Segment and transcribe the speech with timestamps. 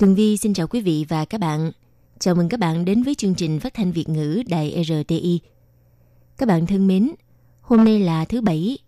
[0.00, 1.70] Tường Vi xin chào quý vị và các bạn.
[2.18, 5.40] Chào mừng các bạn đến với chương trình phát thanh Việt ngữ Đài RTI.
[6.38, 7.10] Các bạn thân mến,
[7.60, 8.78] hôm nay là thứ Bảy,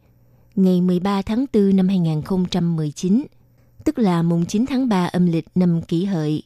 [0.55, 3.25] ngày 13 tháng 4 năm 2019,
[3.84, 6.43] tức là mùng 9 tháng 3 âm lịch năm kỷ hợi.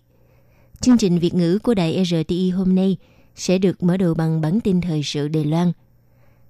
[0.81, 2.97] Chương trình Việt ngữ của Đài RTI hôm nay
[3.35, 5.73] sẽ được mở đầu bằng bản tin thời sự Đài Loan.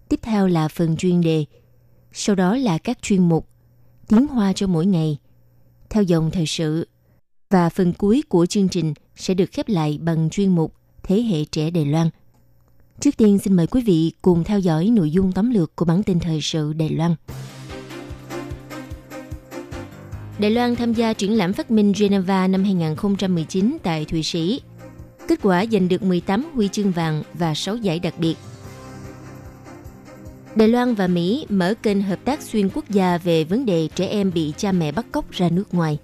[0.08, 1.44] Tiếp theo là phần chuyên đề,
[2.12, 3.48] sau đó là các chuyên mục,
[4.08, 5.18] tiếng hoa cho mỗi ngày,
[5.90, 6.86] theo dòng thời sự
[7.50, 11.44] và phần cuối của chương trình sẽ được khép lại bằng chuyên mục Thế hệ
[11.44, 12.10] trẻ Đài Loan.
[13.00, 16.02] Trước tiên, xin mời quý vị cùng theo dõi nội dung tóm lược của bản
[16.02, 17.14] tin thời sự Đài Loan.
[20.38, 24.60] Đài Loan tham gia triển lãm phát minh Geneva năm 2019 tại Thụy Sĩ.
[25.28, 28.36] Kết quả giành được 18 huy chương vàng và 6 giải đặc biệt.
[30.54, 34.06] Đài Loan và Mỹ mở kênh hợp tác xuyên quốc gia về vấn đề trẻ
[34.06, 35.98] em bị cha mẹ bắt cóc ra nước ngoài.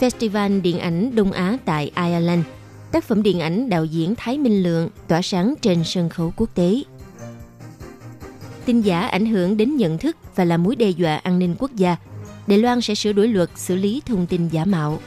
[0.00, 2.42] Festival Điện ảnh Đông Á tại Ireland.
[2.92, 6.54] Tác phẩm điện ảnh đạo diễn Thái Minh Lượng tỏa sáng trên sân khấu quốc
[6.54, 6.82] tế.
[8.64, 11.70] Tin giả ảnh hưởng đến nhận thức và là mối đe dọa an ninh quốc
[11.76, 11.96] gia.
[12.46, 14.98] Đài Loan sẽ sửa đổi luật xử lý thông tin giả mạo.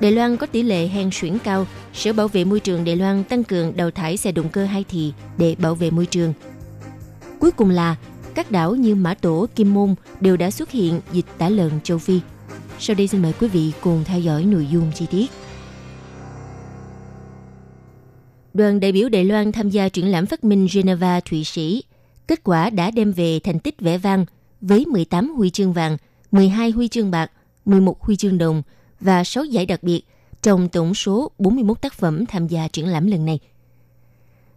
[0.00, 3.24] Đài Loan có tỷ lệ hen suyễn cao, Sở Bảo vệ Môi trường Đài Loan
[3.24, 6.32] tăng cường đào thải xe động cơ hai thì để bảo vệ môi trường.
[7.38, 7.96] Cuối cùng là,
[8.34, 11.98] các đảo như Mã Tổ, Kim Môn đều đã xuất hiện dịch tả lợn châu
[11.98, 12.20] Phi.
[12.82, 15.26] Sau đây xin mời quý vị cùng theo dõi nội dung chi tiết.
[18.54, 21.82] Đoàn đại biểu Đài Loan tham gia triển lãm phát minh Geneva Thụy Sĩ.
[22.28, 24.26] Kết quả đã đem về thành tích vẻ vang
[24.60, 25.96] với 18 huy chương vàng,
[26.30, 27.30] 12 huy chương bạc,
[27.64, 28.62] 11 huy chương đồng
[29.00, 30.02] và 6 giải đặc biệt
[30.42, 33.38] trong tổng số 41 tác phẩm tham gia triển lãm lần này.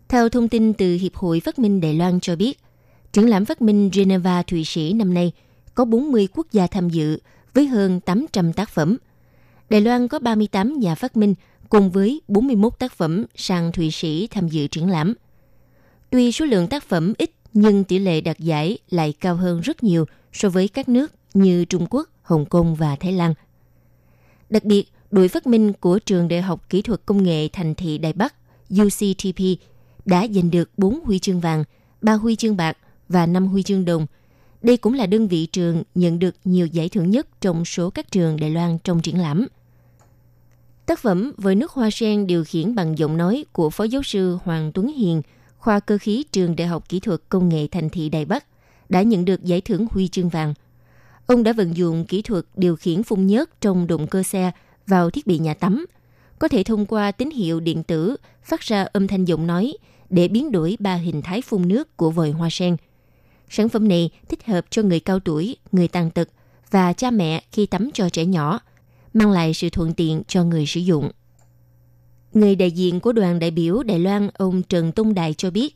[0.07, 2.59] Theo thông tin từ Hiệp hội Phát minh Đài Loan cho biết,
[3.13, 5.31] triển lãm phát minh Geneva Thụy Sĩ năm nay
[5.75, 7.19] có 40 quốc gia tham dự
[7.53, 8.97] với hơn 800 tác phẩm.
[9.69, 11.35] Đài Loan có 38 nhà phát minh
[11.69, 15.13] cùng với 41 tác phẩm sang Thụy Sĩ tham dự triển lãm.
[16.09, 19.83] Tuy số lượng tác phẩm ít nhưng tỷ lệ đạt giải lại cao hơn rất
[19.83, 23.33] nhiều so với các nước như Trung Quốc, Hồng Kông và Thái Lan.
[24.49, 27.97] Đặc biệt, đội phát minh của Trường Đại học Kỹ thuật Công nghệ Thành thị
[27.97, 28.33] Đài Bắc
[28.81, 29.39] UCTP
[30.05, 31.63] đã giành được 4 huy chương vàng,
[32.01, 32.77] 3 huy chương bạc
[33.09, 34.07] và 5 huy chương đồng.
[34.63, 38.11] Đây cũng là đơn vị trường nhận được nhiều giải thưởng nhất trong số các
[38.11, 39.47] trường Đài Loan trong triển lãm.
[40.85, 44.37] Tác phẩm với nước hoa sen điều khiển bằng giọng nói của Phó Giáo sư
[44.43, 45.21] Hoàng Tuấn Hiền,
[45.57, 48.45] khoa cơ khí trường Đại học Kỹ thuật Công nghệ Thành thị Đài Bắc,
[48.89, 50.53] đã nhận được giải thưởng huy chương vàng.
[51.27, 54.51] Ông đã vận dụng kỹ thuật điều khiển phun nhớt trong động cơ xe
[54.87, 55.85] vào thiết bị nhà tắm,
[56.39, 59.73] có thể thông qua tín hiệu điện tử phát ra âm thanh giọng nói
[60.09, 62.77] để biến đổi ba hình thái phun nước của vòi hoa sen.
[63.49, 66.29] Sản phẩm này thích hợp cho người cao tuổi, người tàn tật
[66.71, 68.59] và cha mẹ khi tắm cho trẻ nhỏ,
[69.13, 71.11] mang lại sự thuận tiện cho người sử dụng.
[72.33, 75.75] Người đại diện của đoàn đại biểu Đài Loan ông Trần Tông Đài cho biết,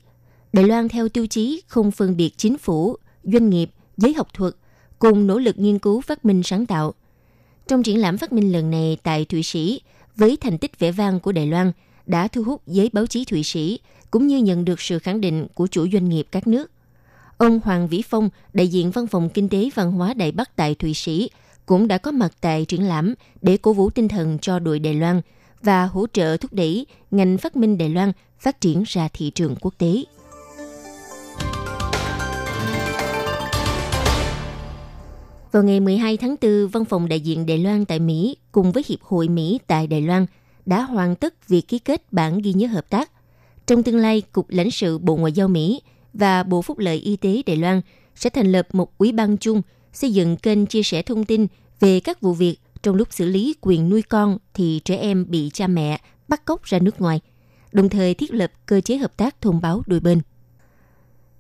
[0.54, 4.54] Đài Loan theo tiêu chí không phân biệt chính phủ, doanh nghiệp, giới học thuật
[5.00, 6.94] cùng nỗ lực nghiên cứu phát minh sáng tạo.
[7.68, 9.82] Trong triển lãm phát minh lần này tại Thụy Sĩ,
[10.16, 11.72] với thành tích vẻ vang của Đài Loan
[12.06, 13.80] đã thu hút giới báo chí Thụy Sĩ
[14.12, 16.72] cũng như nhận được sự khẳng định của chủ doanh nghiệp các nước.
[17.38, 20.76] Ông Hoàng Vĩ Phong, đại diện Văn phòng Kinh tế Văn hóa Đài Bắc tại
[20.76, 21.30] Thụy Sĩ,
[21.66, 24.94] cũng đã có mặt tại triển lãm để cổ vũ tinh thần cho đội Đài
[24.94, 25.22] Loan
[25.64, 29.56] và hỗ trợ thúc đẩy ngành phát minh Đài Loan phát triển ra thị trường
[29.62, 30.04] quốc tế.
[35.52, 38.84] Vào ngày 12 tháng 4, Văn phòng đại diện Đài Loan tại Mỹ cùng với
[38.88, 40.26] Hiệp hội Mỹ tại Đài Loan
[40.66, 43.12] đã hoàn tất việc ký kết bản ghi nhớ hợp tác.
[43.68, 45.82] Trong tương lai, Cục lãnh sự Bộ Ngoại giao Mỹ
[46.14, 47.82] và Bộ Phúc lợi Y tế Đài Loan
[48.16, 49.62] sẽ thành lập một ủy ban chung
[49.94, 51.48] xây dựng kênh chia sẻ thông tin
[51.80, 55.50] về các vụ việc trong lúc xử lý quyền nuôi con thì trẻ em bị
[55.54, 57.20] cha mẹ bắt cóc ra nước ngoài,
[57.72, 60.22] đồng thời thiết lập cơ chế hợp tác thông báo đôi bên.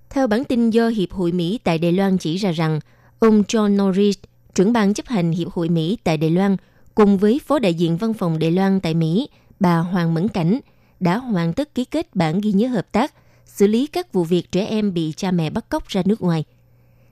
[0.09, 2.79] Theo bản tin do Hiệp hội Mỹ tại Đài Loan chỉ ra rằng,
[3.19, 4.17] ông John Norris,
[4.55, 6.57] trưởng ban chấp hành Hiệp hội Mỹ tại Đài Loan,
[6.95, 9.29] cùng với Phó đại diện văn phòng Đài Loan tại Mỹ,
[9.59, 10.59] bà Hoàng Mẫn Cảnh,
[10.99, 13.13] đã hoàn tất ký kết bản ghi nhớ hợp tác
[13.57, 16.43] xử lý các vụ việc trẻ em bị cha mẹ bắt cóc ra nước ngoài.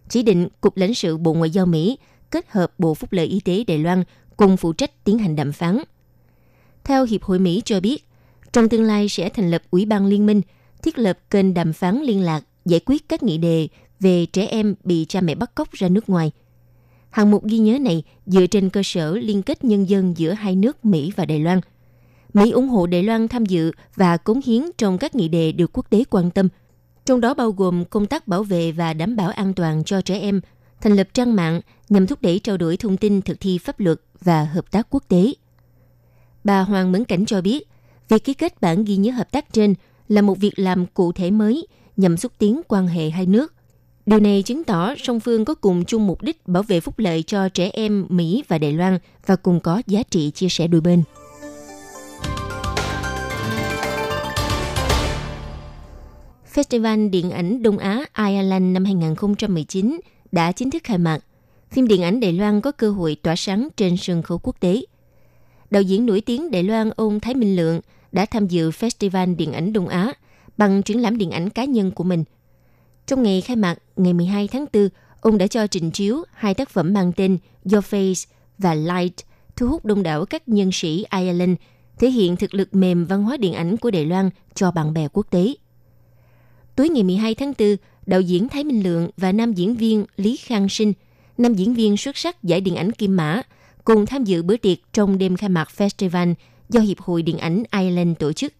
[0.09, 1.97] Chỉ định Cục lãnh sự Bộ Ngoại giao Mỹ
[2.31, 4.03] kết hợp Bộ Phúc lợi Y tế Đài Loan
[4.38, 5.80] cùng phụ trách tiến hành đàm phán.
[6.83, 8.07] Theo Hiệp hội Mỹ cho biết,
[8.53, 10.42] trong tương lai sẽ thành lập Ủy ban Liên minh,
[10.83, 13.68] thiết lập kênh đàm phán liên lạc, giải quyết các nghị đề
[14.00, 16.31] về trẻ em bị cha mẹ bắt cóc ra nước ngoài.
[17.09, 20.56] Hạng mục ghi nhớ này dựa trên cơ sở liên kết nhân dân giữa hai
[20.56, 21.59] nước Mỹ và Đài Loan.
[22.35, 25.69] Mỹ ủng hộ Đài Loan tham dự và cống hiến trong các nghị đề được
[25.73, 26.47] quốc tế quan tâm,
[27.05, 30.19] trong đó bao gồm công tác bảo vệ và đảm bảo an toàn cho trẻ
[30.19, 30.41] em,
[30.81, 34.01] thành lập trang mạng nhằm thúc đẩy trao đổi thông tin thực thi pháp luật
[34.21, 35.33] và hợp tác quốc tế.
[36.43, 37.67] Bà Hoàng Mẫn Cảnh cho biết,
[38.09, 39.73] việc ký kết bản ghi nhớ hợp tác trên
[40.07, 41.67] là một việc làm cụ thể mới
[41.97, 43.53] nhằm xúc tiến quan hệ hai nước.
[44.05, 47.23] Điều này chứng tỏ song phương có cùng chung mục đích bảo vệ phúc lợi
[47.23, 50.81] cho trẻ em Mỹ và Đài Loan và cùng có giá trị chia sẻ đôi
[50.81, 51.03] bên.
[56.56, 60.00] Festival Điện ảnh Đông Á Ireland năm 2019
[60.31, 61.19] đã chính thức khai mạc.
[61.72, 64.81] Phim điện ảnh Đài Loan có cơ hội tỏa sáng trên sân khấu quốc tế.
[65.72, 67.81] Đạo diễn nổi tiếng Đài Loan ông Thái Minh Lượng
[68.12, 70.13] đã tham dự Festival Điện ảnh Đông Á
[70.57, 72.24] bằng triển lãm điện ảnh cá nhân của mình.
[73.07, 74.90] Trong ngày khai mạc ngày 12 tháng 4,
[75.22, 77.38] ông đã cho trình chiếu hai tác phẩm mang tên
[77.72, 78.25] Your Face
[78.57, 79.25] và Light,
[79.56, 81.57] thu hút đông đảo các nhân sĩ Ireland,
[82.00, 85.07] thể hiện thực lực mềm văn hóa điện ảnh của Đài Loan cho bạn bè
[85.07, 85.54] quốc tế.
[86.75, 87.75] Tối ngày 12 tháng 4,
[88.06, 90.94] đạo diễn Thái Minh Lượng và nam diễn viên Lý Khang Sinh,
[91.38, 93.42] nam diễn viên xuất sắc giải điện ảnh Kim Mã,
[93.83, 96.33] cùng tham dự bữa tiệc trong đêm khai mạc festival
[96.69, 98.54] do Hiệp hội Điện ảnh Ireland tổ chức.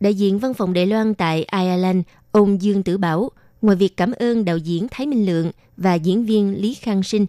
[0.00, 1.98] Đại diện văn phòng Đài Loan tại Ireland,
[2.32, 3.30] ông Dương Tử Bảo,
[3.62, 7.26] ngoài việc cảm ơn đạo diễn Thái Minh Lượng và diễn viên Lý Khang Sinh,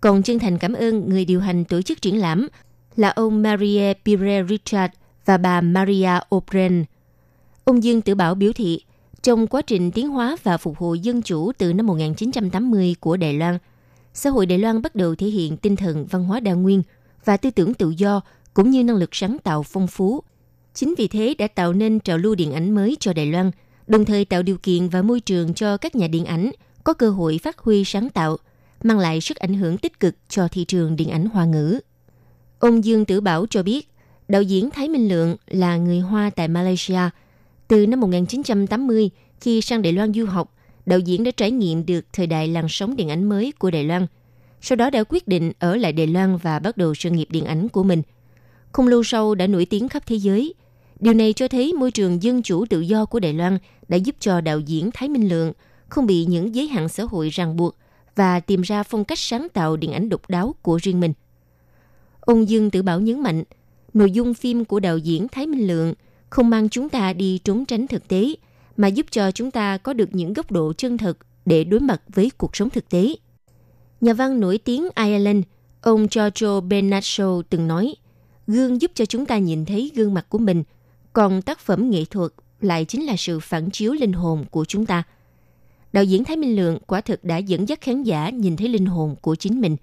[0.00, 2.48] còn chân thành cảm ơn người điều hành tổ chức triển lãm
[2.96, 4.94] là ông maria Pire Richard
[5.24, 6.84] và bà Maria O'Brien.
[7.64, 8.80] Ông Dương Tử Bảo biểu thị,
[9.22, 13.34] trong quá trình tiến hóa và phục hồi dân chủ từ năm 1980 của Đài
[13.34, 13.58] Loan,
[14.14, 16.82] xã hội Đài Loan bắt đầu thể hiện tinh thần văn hóa đa nguyên
[17.24, 18.20] và tư tưởng tự do
[18.54, 20.22] cũng như năng lực sáng tạo phong phú.
[20.74, 23.50] Chính vì thế đã tạo nên trào lưu điện ảnh mới cho Đài Loan,
[23.86, 26.50] đồng thời tạo điều kiện và môi trường cho các nhà điện ảnh
[26.84, 28.36] có cơ hội phát huy sáng tạo,
[28.82, 31.80] mang lại sức ảnh hưởng tích cực cho thị trường điện ảnh hoa ngữ.
[32.58, 33.88] Ông Dương Tử Bảo cho biết,
[34.28, 37.00] đạo diễn Thái Minh Lượng là người Hoa tại Malaysia–
[37.68, 39.10] từ năm 1980,
[39.40, 40.54] khi sang Đài Loan du học,
[40.86, 43.84] đạo diễn đã trải nghiệm được thời đại làn sóng điện ảnh mới của Đài
[43.84, 44.06] Loan.
[44.60, 47.44] Sau đó đã quyết định ở lại Đài Loan và bắt đầu sự nghiệp điện
[47.44, 48.02] ảnh của mình.
[48.72, 50.54] Không lâu sau đã nổi tiếng khắp thế giới.
[51.00, 54.16] Điều này cho thấy môi trường dân chủ tự do của Đài Loan đã giúp
[54.20, 55.52] cho đạo diễn Thái Minh Lượng
[55.88, 57.76] không bị những giới hạn xã hội ràng buộc
[58.16, 61.12] và tìm ra phong cách sáng tạo điện ảnh độc đáo của riêng mình.
[62.20, 63.44] Ông Dương Tử Bảo nhấn mạnh,
[63.94, 65.94] nội dung phim của đạo diễn Thái Minh Lượng–
[66.30, 68.34] không mang chúng ta đi trốn tránh thực tế,
[68.76, 72.02] mà giúp cho chúng ta có được những góc độ chân thực để đối mặt
[72.08, 73.14] với cuộc sống thực tế.
[74.00, 75.44] Nhà văn nổi tiếng Ireland,
[75.80, 77.94] ông Giorgio Shaw từng nói,
[78.46, 80.62] gương giúp cho chúng ta nhìn thấy gương mặt của mình,
[81.12, 84.86] còn tác phẩm nghệ thuật lại chính là sự phản chiếu linh hồn của chúng
[84.86, 85.02] ta.
[85.92, 88.86] Đạo diễn Thái Minh Lượng quả thực đã dẫn dắt khán giả nhìn thấy linh
[88.86, 89.76] hồn của chính mình.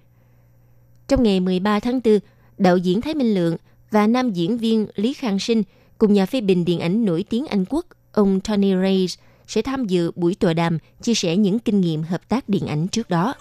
[1.08, 2.20] Trong ngày 13 tháng 4,
[2.58, 3.58] đạo diễn Thái Minh Lượng
[3.92, 5.64] và nam diễn viên Lý Khang Sinh–
[5.98, 9.86] cùng nhà phê bình điện ảnh nổi tiếng Anh Quốc, ông Tony Reyes sẽ tham
[9.86, 13.34] dự buổi tọa đàm chia sẻ những kinh nghiệm hợp tác điện ảnh trước đó.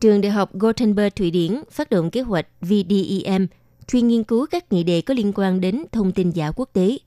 [0.00, 3.46] Trường Đại học Gothenburg Thụy Điển phát động kế hoạch VDEM,
[3.86, 6.98] chuyên nghiên cứu các nghị đề có liên quan đến thông tin giả quốc tế,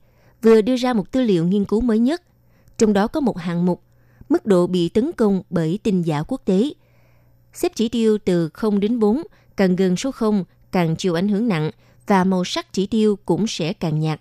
[0.42, 2.22] vừa đưa ra một tư liệu nghiên cứu mới nhất.
[2.78, 3.82] Trong đó có một hạng mục,
[4.28, 6.70] mức độ bị tấn công bởi tin giả quốc tế.
[7.52, 9.22] Xếp chỉ tiêu từ 0 đến 4
[9.58, 11.70] càng gần số 0 càng chịu ảnh hưởng nặng
[12.06, 14.20] và màu sắc chỉ tiêu cũng sẽ càng nhạt.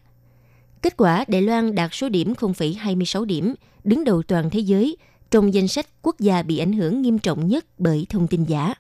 [0.82, 4.98] Kết quả, Đài Loan đạt số điểm 0,26 điểm, đứng đầu toàn thế giới
[5.32, 8.74] trong danh sách quốc gia bị ảnh hưởng nghiêm trọng nhất bởi thông tin giả.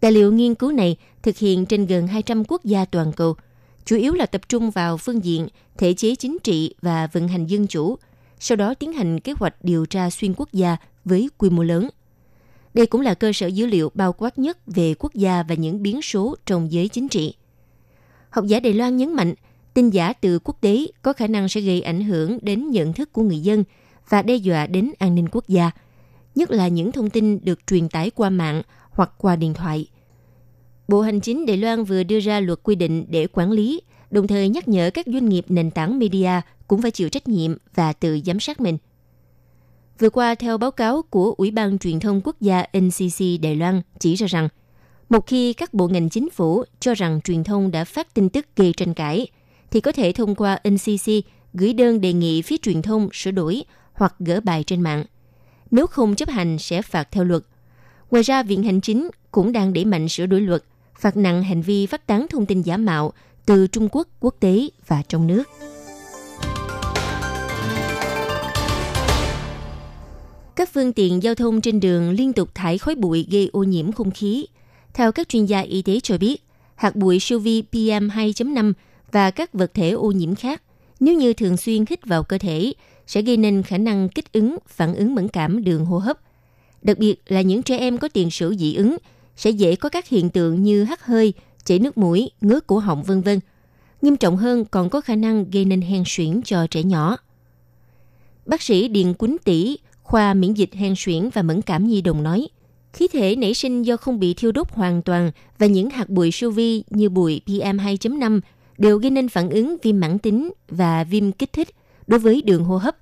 [0.00, 3.36] Tài liệu nghiên cứu này thực hiện trên gần 200 quốc gia toàn cầu,
[3.84, 7.46] chủ yếu là tập trung vào phương diện thể chế chính trị và vận hành
[7.46, 7.96] dân chủ,
[8.38, 11.88] sau đó tiến hành kế hoạch điều tra xuyên quốc gia với quy mô lớn–
[12.74, 15.82] đây cũng là cơ sở dữ liệu bao quát nhất về quốc gia và những
[15.82, 17.34] biến số trong giới chính trị.
[18.30, 19.34] Học giả Đài Loan nhấn mạnh,
[19.74, 23.12] tin giả từ quốc tế có khả năng sẽ gây ảnh hưởng đến nhận thức
[23.12, 23.64] của người dân
[24.08, 25.70] và đe dọa đến an ninh quốc gia,
[26.34, 29.86] nhất là những thông tin được truyền tải qua mạng hoặc qua điện thoại.
[30.88, 34.26] Bộ Hành chính Đài Loan vừa đưa ra luật quy định để quản lý, đồng
[34.26, 36.30] thời nhắc nhở các doanh nghiệp nền tảng media
[36.66, 38.78] cũng phải chịu trách nhiệm và tự giám sát mình–
[39.98, 43.82] Vừa qua, theo báo cáo của Ủy ban Truyền thông Quốc gia NCC Đài Loan
[43.98, 44.48] chỉ ra rằng,
[45.08, 48.46] một khi các bộ ngành chính phủ cho rằng truyền thông đã phát tin tức
[48.56, 49.26] gây tranh cãi,
[49.70, 51.12] thì có thể thông qua NCC
[51.54, 55.04] gửi đơn đề nghị phía truyền thông sửa đổi hoặc gỡ bài trên mạng.
[55.70, 57.42] Nếu không chấp hành sẽ phạt theo luật.
[58.10, 60.64] Ngoài ra, Viện Hành Chính cũng đang đẩy mạnh sửa đổi luật,
[60.98, 63.12] phạt nặng hành vi phát tán thông tin giả mạo
[63.46, 65.42] từ Trung Quốc, quốc tế và trong nước.
[70.62, 73.92] Các phương tiện giao thông trên đường liên tục thải khói bụi gây ô nhiễm
[73.92, 74.46] không khí.
[74.94, 78.72] Theo các chuyên gia y tế cho biết, hạt bụi siêu vi PM2.5
[79.12, 80.62] và các vật thể ô nhiễm khác
[81.00, 82.72] nếu như thường xuyên hít vào cơ thể
[83.06, 86.18] sẽ gây nên khả năng kích ứng, phản ứng mẫn cảm đường hô hấp.
[86.82, 88.96] Đặc biệt là những trẻ em có tiền sử dị ứng
[89.36, 91.32] sẽ dễ có các hiện tượng như hắt hơi,
[91.64, 93.40] chảy nước mũi, ngứa cổ họng vân vân.
[94.02, 97.16] Nghiêm trọng hơn còn có khả năng gây nên hen suyễn cho trẻ nhỏ.
[98.46, 102.22] Bác sĩ Điền Quýnh Tỷ, khoa miễn dịch hen suyễn và mẫn cảm nhi đồng
[102.22, 102.48] nói,
[102.92, 106.30] khí thể nảy sinh do không bị thiêu đốt hoàn toàn và những hạt bụi
[106.30, 108.40] siêu vi như bụi PM2.5
[108.78, 111.68] đều gây nên phản ứng viêm mãn tính và viêm kích thích
[112.06, 112.96] đối với đường hô hấp.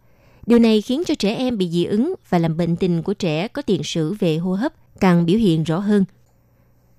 [0.46, 3.48] Điều này khiến cho trẻ em bị dị ứng và làm bệnh tình của trẻ
[3.48, 6.04] có tiền sử về hô hấp càng biểu hiện rõ hơn.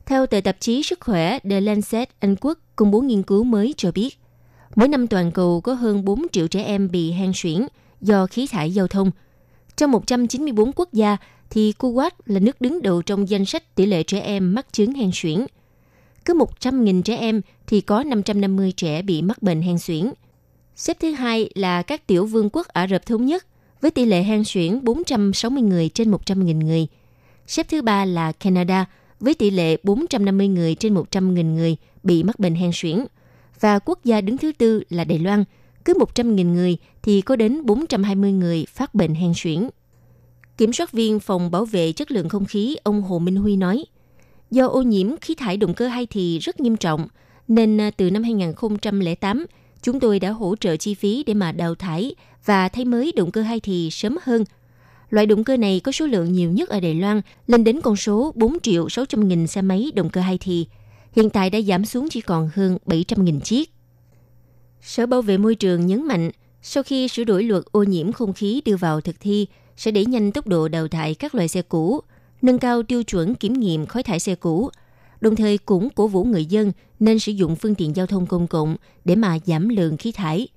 [0.05, 3.74] Theo tờ tạp chí Sức khỏe The Lancet Anh Quốc công bố nghiên cứu mới
[3.77, 4.20] cho biết,
[4.75, 7.67] mỗi năm toàn cầu có hơn 4 triệu trẻ em bị hen suyễn
[8.01, 9.12] do khí thải giao thông.
[9.78, 11.18] Trong 194 quốc gia
[11.50, 14.94] thì Kuwait là nước đứng đầu trong danh sách tỷ lệ trẻ em mắc chứng
[14.94, 15.46] hen suyễn.
[16.25, 20.12] Cứ 100.000 trẻ em thì có 550 trẻ bị mắc bệnh hen suyễn.
[20.75, 23.46] Xếp thứ hai là các tiểu vương quốc Ả Rập Thống Nhất
[23.82, 26.88] với tỷ lệ hen suyễn 460 người trên 100.000 người.
[27.48, 28.86] Xếp thứ ba là Canada
[29.20, 33.06] với tỷ lệ 450 người trên 100.000 người bị mắc bệnh hen suyễn.
[33.60, 35.44] Và quốc gia đứng thứ tư là Đài Loan,
[35.85, 39.69] cứ 100.000 người thì có đến 420 người phát bệnh hen suyễn.
[40.57, 43.85] Kiểm soát viên phòng bảo vệ chất lượng không khí ông Hồ Minh Huy nói,
[44.51, 47.07] do ô nhiễm khí thải động cơ hai thì rất nghiêm trọng,
[47.47, 49.45] nên à, từ năm 2008,
[49.81, 53.31] chúng tôi đã hỗ trợ chi phí để mà đào thải và thay mới động
[53.31, 54.43] cơ hai thì sớm hơn.
[55.09, 57.95] Loại động cơ này có số lượng nhiều nhất ở Đài Loan, lên đến con
[57.95, 60.65] số 4 triệu 600 nghìn xe máy động cơ hai thì.
[61.15, 63.69] Hiện tại đã giảm xuống chỉ còn hơn 700 nghìn chiếc.
[64.81, 68.33] Sở Bảo vệ Môi trường nhấn mạnh, sau khi sửa đổi luật ô nhiễm không
[68.33, 69.47] khí đưa vào thực thi,
[69.77, 72.00] sẽ đẩy nhanh tốc độ đào thải các loại xe cũ,
[72.41, 74.69] nâng cao tiêu chuẩn kiểm nghiệm khói thải xe cũ,
[75.21, 78.47] đồng thời cũng cổ vũ người dân nên sử dụng phương tiện giao thông công
[78.47, 80.47] cộng để mà giảm lượng khí thải.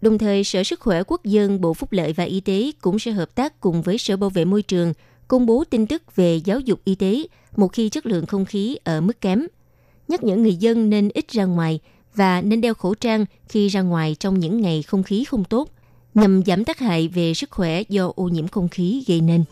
[0.00, 3.10] Đồng thời, Sở Sức khỏe Quốc dân, Bộ Phúc lợi và Y tế cũng sẽ
[3.10, 4.92] hợp tác cùng với Sở Bảo vệ Môi trường
[5.28, 7.22] công bố tin tức về giáo dục y tế
[7.56, 9.46] một khi chất lượng không khí ở mức kém.
[10.08, 11.80] Nhắc nhở người dân nên ít ra ngoài
[12.14, 15.68] và nên đeo khẩu trang khi ra ngoài trong những ngày không khí không tốt,
[16.14, 19.44] nhằm giảm tác hại về sức khỏe do ô nhiễm không khí gây nên.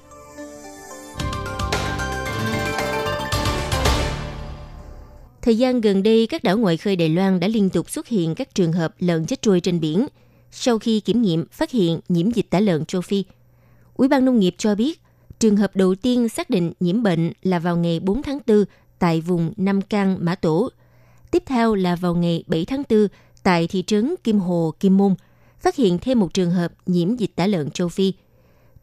[5.43, 8.35] Thời gian gần đây, các đảo ngoại khơi Đài Loan đã liên tục xuất hiện
[8.35, 10.07] các trường hợp lợn chết trôi trên biển.
[10.51, 13.25] Sau khi kiểm nghiệm, phát hiện nhiễm dịch tả lợn châu Phi.
[13.95, 15.01] Ủy ban Nông nghiệp cho biết,
[15.39, 18.65] trường hợp đầu tiên xác định nhiễm bệnh là vào ngày 4 tháng 4
[18.99, 20.71] tại vùng Nam Cang, Mã Tổ.
[21.31, 23.09] Tiếp theo là vào ngày 7 tháng 4
[23.43, 25.15] tại thị trấn Kim Hồ, Kim Môn,
[25.61, 28.13] phát hiện thêm một trường hợp nhiễm dịch tả lợn châu Phi.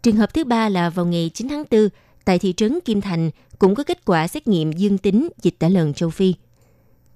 [0.04, 1.90] Trường hợp thứ ba là vào ngày 9 tháng 4
[2.26, 5.70] tại thị trấn Kim Thành cũng có kết quả xét nghiệm dương tính dịch tả
[5.70, 6.34] lợn châu Phi.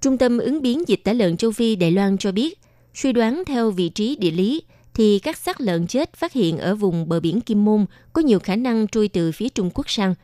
[0.01, 2.59] Trung tâm ứng biến dịch tả lợn châu Phi Đài Loan cho biết,
[2.93, 6.75] suy đoán theo vị trí địa lý, thì các xác lợn chết phát hiện ở
[6.75, 10.15] vùng bờ biển Kim Môn có nhiều khả năng trôi từ phía Trung Quốc sang.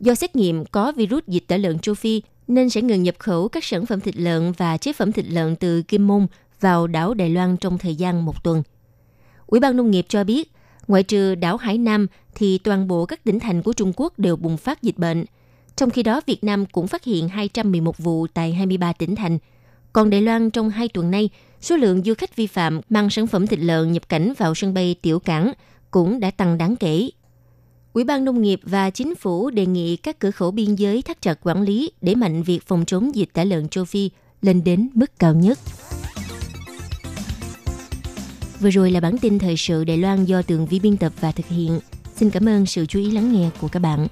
[0.00, 2.22] Do xét nghiệm có virus dịch tả lợn châu Phi,
[2.54, 5.56] nên sẽ ngừng nhập khẩu các sản phẩm thịt lợn và chế phẩm thịt lợn
[5.56, 6.26] từ Kim Môn
[6.60, 8.62] vào đảo Đài Loan trong thời gian một tuần.
[9.46, 10.52] Ủy ban Nông nghiệp cho biết,
[10.86, 14.36] ngoại trừ đảo Hải Nam thì toàn bộ các tỉnh thành của Trung Quốc đều
[14.36, 15.24] bùng phát dịch bệnh–
[15.76, 19.38] trong khi đó, Việt Nam cũng phát hiện 211 vụ tại 23 tỉnh thành.
[19.92, 21.30] Còn Đài Loan trong hai tuần nay,
[21.60, 24.74] số lượng du khách vi phạm mang sản phẩm thịt lợn nhập cảnh vào sân
[24.74, 25.52] bay Tiểu Cảng
[25.90, 27.10] cũng đã tăng đáng kể.
[27.92, 31.22] Ủy ban Nông nghiệp và Chính phủ đề nghị các cửa khẩu biên giới thắt
[31.22, 34.10] chặt quản lý để mạnh việc phòng chống dịch tả lợn châu Phi
[34.42, 35.58] lên đến mức cao nhất.
[38.60, 41.32] Vừa rồi là bản tin thời sự Đài Loan do Tường Vi biên tập và
[41.32, 41.80] thực hiện.
[42.16, 44.06] Xin cảm ơn sự chú ý lắng nghe của các bạn.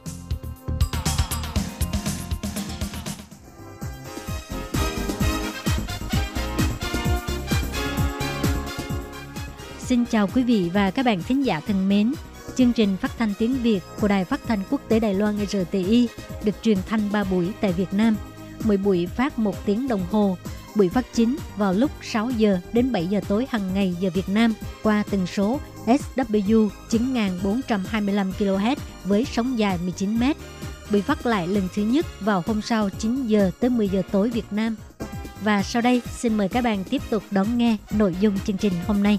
[9.79, 12.13] Xin chào quý vị và các bạn thính giả thân mến.
[12.61, 16.09] Chương trình phát thanh tiếng Việt của Đài Phát thanh Quốc tế Đài Loan RTI
[16.45, 18.17] được truyền thanh 3 buổi tại Việt Nam.
[18.65, 20.37] Mỗi buổi phát 1 tiếng đồng hồ.
[20.77, 24.29] Buổi phát chính vào lúc 6 giờ đến 7 giờ tối hàng ngày giờ Việt
[24.29, 30.23] Nam qua tần số SW 9425 kHz với sóng dài 19 m.
[30.91, 34.31] Buổi phát lại lần thứ nhất vào hôm sau 9 giờ tới 10 giờ tối
[34.31, 34.77] Việt Nam.
[35.45, 38.73] Và sau đây, xin mời các bạn tiếp tục đón nghe nội dung chương trình
[38.87, 39.19] hôm nay.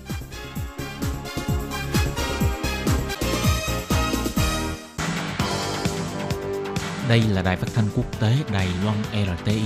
[7.11, 9.61] Đây là đài phát thanh quốc tế Đài Loan RTI,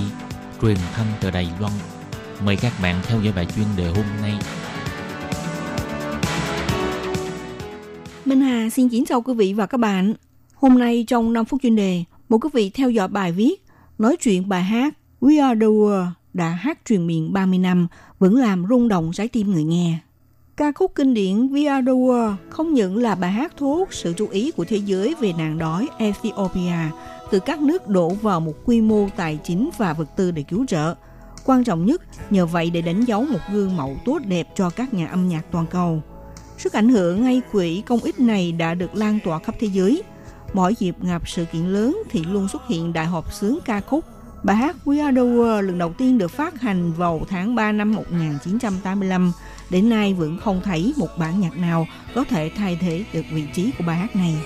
[0.62, 1.72] truyền thanh từ Đài Loan.
[2.44, 4.32] Mời các bạn theo dõi bài chuyên đề hôm nay.
[8.24, 10.14] Minh Hà xin kính chào quý vị và các bạn.
[10.54, 13.64] Hôm nay trong 5 phút chuyên đề, mời quý vị theo dõi bài viết
[13.98, 17.86] nói chuyện bài hát We Are The World đã hát truyền miệng 30 năm
[18.18, 19.98] vẫn làm rung động trái tim người nghe.
[20.56, 23.88] Ca khúc kinh điển We Are The World không những là bài hát thu hút
[23.92, 26.90] sự chú ý của thế giới về nạn đói Ethiopia
[27.30, 30.66] từ các nước đổ vào một quy mô tài chính và vật tư để cứu
[30.66, 30.94] trợ.
[31.44, 34.94] Quan trọng nhất, nhờ vậy để đánh dấu một gương mẫu tốt đẹp cho các
[34.94, 36.02] nhà âm nhạc toàn cầu.
[36.58, 40.02] Sức ảnh hưởng ngay quỹ công ích này đã được lan tỏa khắp thế giới.
[40.52, 44.04] Mỗi dịp gặp sự kiện lớn thì luôn xuất hiện đại họp sướng ca khúc.
[44.42, 47.72] Bài hát We Are The World lần đầu tiên được phát hành vào tháng 3
[47.72, 49.32] năm 1985
[49.70, 53.46] Đến nay vẫn không thấy một bản nhạc nào có thể thay thế được vị
[53.54, 54.36] trí của bài hát này.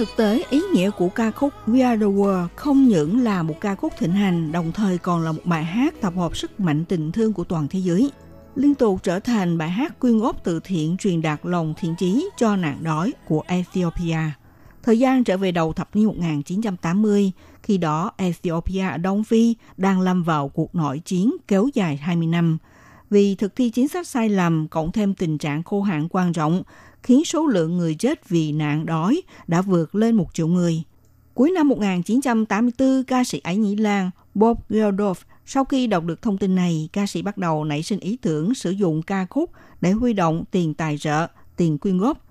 [0.00, 3.60] Thực tế, ý nghĩa của ca khúc We Are The World không những là một
[3.60, 6.84] ca khúc thịnh hành, đồng thời còn là một bài hát tập hợp sức mạnh
[6.84, 8.10] tình thương của toàn thế giới.
[8.54, 12.28] Liên tục trở thành bài hát quyên góp từ thiện truyền đạt lòng thiện chí
[12.36, 14.18] cho nạn đói của Ethiopia.
[14.82, 20.00] Thời gian trở về đầu thập niên 1980, khi đó Ethiopia ở Đông Phi đang
[20.00, 22.58] lâm vào cuộc nội chiến kéo dài 20 năm.
[23.10, 26.62] Vì thực thi chính sách sai lầm, cộng thêm tình trạng khô hạn quan trọng,
[27.02, 30.82] khiến số lượng người chết vì nạn đói đã vượt lên một triệu người.
[31.34, 35.14] Cuối năm 1984, ca sĩ Ái Nhĩ Lan Bob Geldof
[35.52, 38.54] sau khi đọc được thông tin này, ca sĩ bắt đầu nảy sinh ý tưởng
[38.54, 39.50] sử dụng ca khúc
[39.80, 41.26] để huy động tiền tài trợ,
[41.56, 42.26] tiền quyên góp.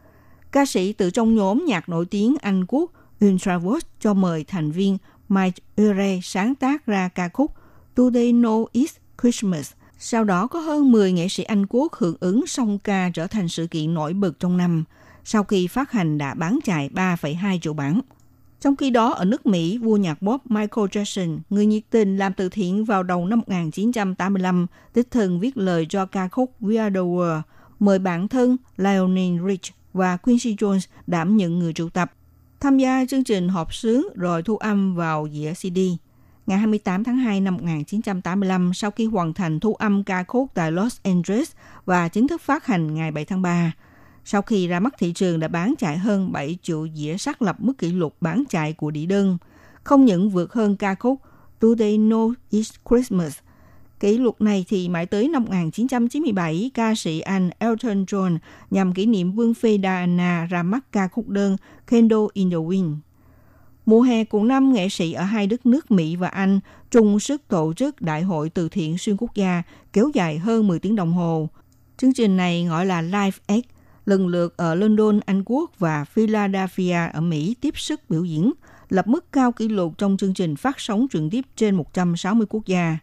[0.51, 2.91] Ca sĩ từ trong nhóm nhạc nổi tiếng Anh Quốc
[3.25, 4.98] Ultravox cho mời thành viên
[5.29, 7.54] Mike Ure sáng tác ra ca khúc
[7.95, 12.47] Today No It's Christmas sau đó có hơn 10 nghệ sĩ Anh quốc hưởng ứng
[12.47, 14.84] song ca trở thành sự kiện nổi bật trong năm,
[15.23, 18.01] sau khi phát hành đã bán chạy 3,2 triệu bản.
[18.62, 22.34] Trong khi đó, ở nước Mỹ, vua nhạc pop Michael Jackson, người nhiệt tình làm
[22.34, 26.93] từ thiện vào đầu năm 1985, tích thần viết lời cho ca khúc We Are
[26.93, 27.41] The World,
[27.80, 32.13] mời bản thân Lionel Rich và Quincy Jones đảm nhận người triệu tập,
[32.60, 35.80] tham gia chương trình họp sướng rồi thu âm vào dĩa CD
[36.50, 40.72] ngày 28 tháng 2 năm 1985 sau khi hoàn thành thu âm ca khúc tại
[40.72, 41.52] Los Angeles
[41.86, 43.72] và chính thức phát hành ngày 7 tháng 3.
[44.26, 47.56] Sau khi ra mắt thị trường đã bán chạy hơn 7 triệu dĩa xác lập
[47.60, 49.38] mức kỷ lục bán chạy của đĩa đơn,
[49.84, 51.19] không những vượt hơn ca khúc
[51.62, 53.38] Do They Know It's Christmas.
[53.99, 58.38] Kỷ lục này thì mãi tới năm 1997, ca sĩ Anh Elton John
[58.71, 61.57] nhằm kỷ niệm Vương phi Diana ra mắt ca khúc đơn
[61.88, 62.95] Candle in the Wind.
[63.85, 66.59] Mùa hè cùng năm, nghệ sĩ ở hai đất nước Mỹ và Anh
[66.91, 70.79] chung sức tổ chức Đại hội từ thiện xuyên quốc gia kéo dài hơn 10
[70.79, 71.49] tiếng đồng hồ.
[71.97, 73.63] Chương trình này gọi là Live Aid,
[74.05, 78.51] lần lượt ở London, Anh Quốc và Philadelphia ở Mỹ tiếp sức biểu diễn,
[78.89, 82.65] lập mức cao kỷ lục trong chương trình phát sóng trực tiếp trên 160 quốc
[82.65, 82.97] gia.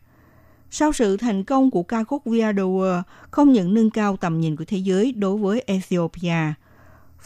[0.79, 4.17] Sau sự thành công của ca khúc We Are The World, không những nâng cao
[4.17, 6.55] tầm nhìn của thế giới đối với Ethiopia–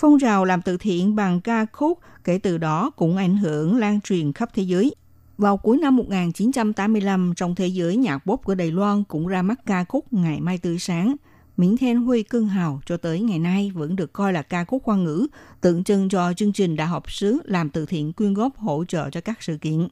[0.01, 4.01] Phong trào làm từ thiện bằng ca khúc kể từ đó cũng ảnh hưởng lan
[4.01, 4.95] truyền khắp thế giới.
[5.39, 9.61] Vào cuối năm 1985, trong thế giới nhạc pop của Đài Loan cũng ra mắt
[9.67, 11.17] ca khúc Ngày Mai Tươi Sáng.
[11.57, 14.83] Miễn Then Huy Cưng Hào cho tới ngày nay vẫn được coi là ca khúc
[14.83, 15.27] khoa ngữ,
[15.61, 19.11] tượng trưng cho chương trình đã họp sứ làm từ thiện quyên góp hỗ trợ
[19.11, 19.89] cho các sự kiện.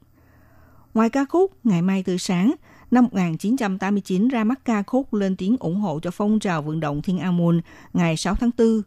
[0.95, 2.55] Ngoài ca khúc Ngày Mai Tươi Sáng,
[2.91, 7.03] năm 1989 ra mắt ca khúc lên tiếng ủng hộ cho phong trào vận động
[7.03, 7.61] Thiên An Môn
[7.93, 8.83] ngày 6 tháng 4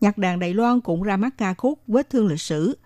[0.00, 2.78] nhạc đàn Đài Loan cũng ra mắt ca khúc Vết thương lịch sử.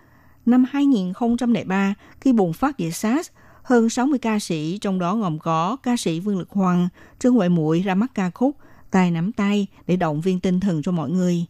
[0.45, 3.29] Năm 2003, khi bùng phát dịch SARS,
[3.63, 6.87] hơn 60 ca sĩ, trong đó gồm có ca sĩ Vương Lực Hoàng,
[7.19, 8.57] Trương Huệ Muội ra mắt ca khúc
[8.91, 11.45] Tài nắm tay để động viên tinh thần cho mọi người.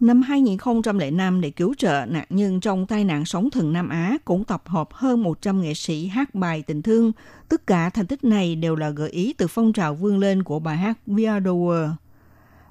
[0.00, 4.44] Năm 2005 để cứu trợ nạn nhân trong tai nạn sóng thần Nam Á cũng
[4.44, 7.12] tập hợp hơn 100 nghệ sĩ hát bài tình thương.
[7.48, 10.58] Tất cả thành tích này đều là gợi ý từ phong trào vươn lên của
[10.58, 11.92] bài hát We Are The World.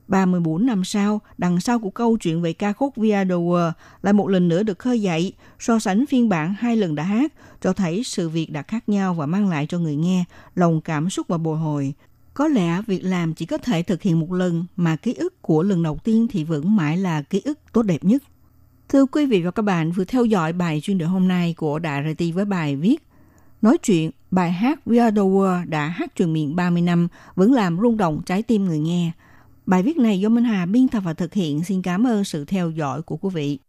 [0.07, 4.13] 34 năm sau, đằng sau của câu chuyện về ca khúc Via the World lại
[4.13, 7.73] một lần nữa được khơi dậy, so sánh phiên bản hai lần đã hát, cho
[7.73, 10.23] thấy sự việc đã khác nhau và mang lại cho người nghe
[10.55, 11.93] lòng cảm xúc và bồi hồi.
[12.37, 15.63] Có lẽ việc làm chỉ có thể thực hiện một lần, mà ký ức của
[15.63, 18.23] lần đầu tiên thì vẫn mãi là ký ức tốt đẹp nhất.
[18.89, 21.79] Thưa quý vị và các bạn vừa theo dõi bài chuyên đề hôm nay của
[21.79, 22.97] Đại RT với bài viết
[23.61, 27.53] Nói chuyện, bài hát We Are The World đã hát truyền miệng 30 năm vẫn
[27.53, 29.11] làm rung động trái tim người nghe–
[29.67, 31.63] Bài viết này do Minh Hà biên tập và thực hiện.
[31.63, 33.59] Xin cảm ơn sự theo dõi của quý vị.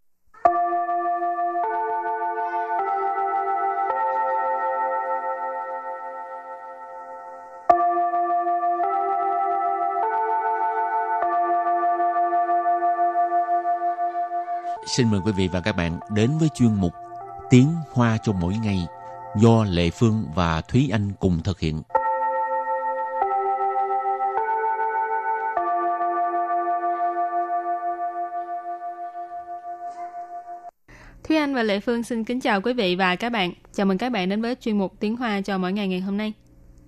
[14.88, 16.92] Xin mời quý vị và các bạn đến với chuyên mục
[17.50, 18.86] Tiếng Hoa cho mỗi ngày
[19.36, 21.82] do Lệ Phương và Thúy Anh cùng thực hiện.
[31.24, 33.52] Thúy Anh và Lệ Phương xin kính chào quý vị và các bạn.
[33.72, 36.16] Chào mừng các bạn đến với chuyên mục Tiếng Hoa cho mỗi ngày ngày hôm
[36.16, 36.32] nay.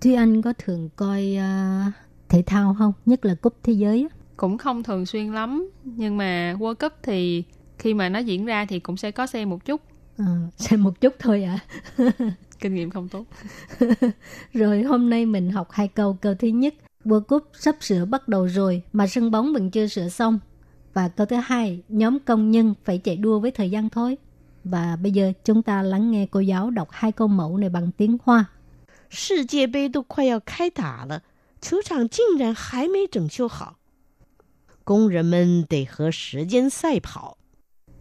[0.01, 1.93] Thúy Anh có thường coi uh,
[2.29, 2.93] thể thao không?
[3.05, 4.07] Nhất là cúp thế giới.
[4.37, 7.43] Cũng không thường xuyên lắm, nhưng mà World Cup thì
[7.80, 9.80] khi mà nó diễn ra thì cũng sẽ có xem một chút.
[10.18, 11.58] À, xem một chút thôi ạ.
[11.96, 12.10] À.
[12.60, 13.24] Kinh nghiệm không tốt.
[14.52, 16.18] rồi hôm nay mình học hai câu.
[16.20, 19.86] Câu thứ nhất, World Cup sắp sửa bắt đầu rồi mà sân bóng vẫn chưa
[19.86, 20.38] sửa xong.
[20.94, 24.16] Và câu thứ hai, nhóm công nhân phải chạy đua với thời gian thôi.
[24.64, 27.90] Và bây giờ chúng ta lắng nghe cô giáo đọc hai câu mẫu này bằng
[27.96, 28.44] tiếng Hoa.
[29.08, 31.22] 世界杯都快要开打了，
[31.60, 33.76] 球场竟然还没整修好，
[34.82, 37.38] 工人们得和时间赛跑。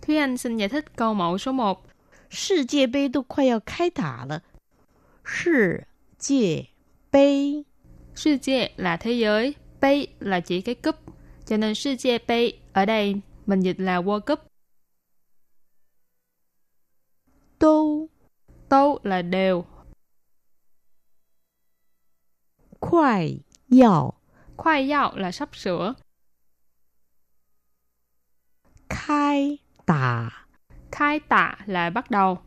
[0.09, 1.85] Thúy Anh xin giải thích câu mẫu số 1.
[2.29, 4.43] 世界杯都快要开打了，
[5.23, 6.69] 世界
[7.11, 7.65] 杯
[8.15, 10.95] 世界là thế giới, bay là chỉ cái cúp.
[11.45, 14.39] Cho nên世界杯ở đây mình dịch là World Cup.
[17.59, 18.09] 都
[18.69, 19.65] Tô là đều,
[22.79, 24.15] 快要
[24.57, 25.95] khoai dạo là sắp sửa,
[28.89, 29.58] 开
[29.90, 30.30] tả.
[30.92, 32.38] Khai tả là bắt đầu.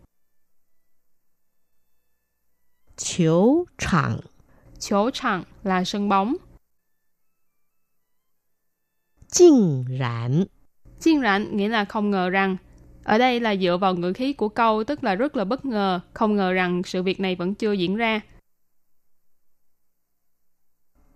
[2.96, 4.20] Chiếu chẳng
[4.80, 6.36] Chiếu chẳng là sân bóng.
[9.28, 10.44] Chinh rãn
[11.00, 12.58] Chinh rãn nghĩa là không ngờ rằng.
[13.04, 16.00] Ở đây là dựa vào ngữ khí của câu tức là rất là bất ngờ,
[16.14, 18.22] không ngờ rằng sự việc này vẫn chưa diễn ra.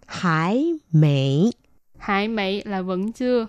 [0.05, 1.51] Hải mỹ
[1.97, 3.47] Hải mỹ là vẫn chưa.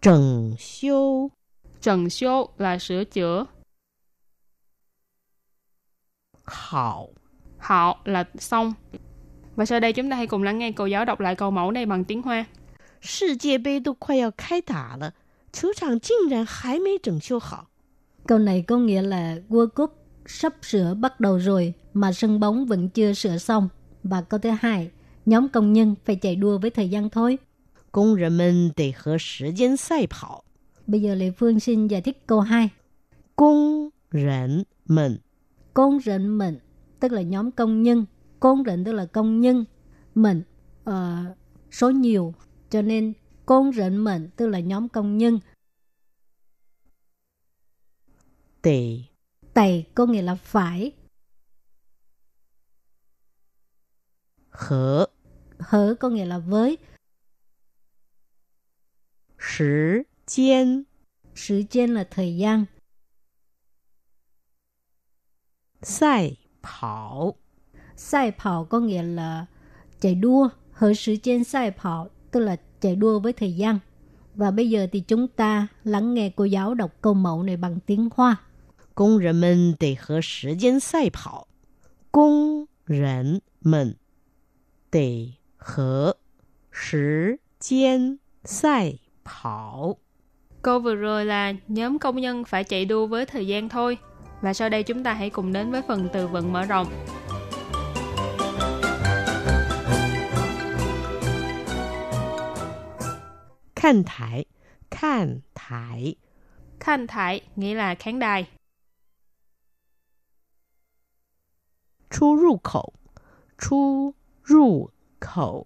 [0.00, 1.28] 整修
[1.80, 3.46] trần số là sửa chữa,
[6.44, 7.06] 好。
[7.58, 8.72] họ là xong.
[9.56, 11.70] Và sau đây chúng ta hãy cùng lắng nghe cô giáo đọc lại câu mẫu
[11.70, 12.46] này bằng tiếng Hoa.
[13.00, 15.14] 世界杯都快要开打了，
[15.52, 17.70] 球场竟然还没整修好。
[18.26, 19.90] Câu này có nghĩa là World Cup
[20.26, 23.68] sắp sửa bắt đầu rồi mà sân bóng vẫn chưa sửa xong.
[24.02, 24.90] Và câu thứ hai,
[25.26, 27.38] nhóm công nhân phải chạy đua với thời gian thôi.
[27.90, 30.44] 工人们得和时间赛跑。
[30.86, 32.70] Bây giờ Lê Phương xin giải thích câu 2.
[33.36, 35.20] 工人们
[35.74, 36.58] Công rệnh mình,
[37.00, 38.06] tức là nhóm công nhân.
[38.40, 39.64] Công rệnh tức là công nhân.
[40.14, 40.42] Mình,
[40.84, 41.24] ờ,
[41.70, 42.34] số nhiều.
[42.70, 43.12] Cho nên
[43.46, 45.38] công rệnh mình tức là nhóm công nhân.
[48.62, 49.02] 得
[49.54, 50.92] Tày có nghĩa là phải.
[54.50, 55.06] 和
[55.58, 56.78] Hở có nghĩa là với.
[59.40, 60.84] 时间
[61.36, 62.66] Sự trên là thời gian.
[65.82, 67.36] 赛跑
[67.96, 69.46] Sai跑có nghĩa là
[70.00, 70.48] chạy đua.
[70.72, 73.78] Hở sự trên sai跑tức là chạy đua với thời gian.
[74.34, 77.78] Và bây giờ thì chúng ta lắng nghe cô giáo đọc câu mẫu này bằng
[77.86, 78.36] tiếng Hoa.
[78.94, 81.48] 工人们得和时间赛跑。
[82.10, 83.96] 工人们
[84.90, 86.16] 得和
[86.70, 89.95] 时间赛 跑.
[90.61, 93.97] Câu vừa rồi là nhóm công nhân phải chạy đua với thời gian thôi.
[94.41, 96.87] Và sau đây chúng ta hãy cùng đến với phần từ vựng mở rộng.
[103.75, 104.45] Khăn thải
[104.91, 106.15] Khăn thải
[106.79, 108.47] Khăn thải nghĩa là khán đài.
[112.09, 112.93] Chu rù khẩu
[113.61, 114.13] Chu
[114.45, 115.65] rù khẩu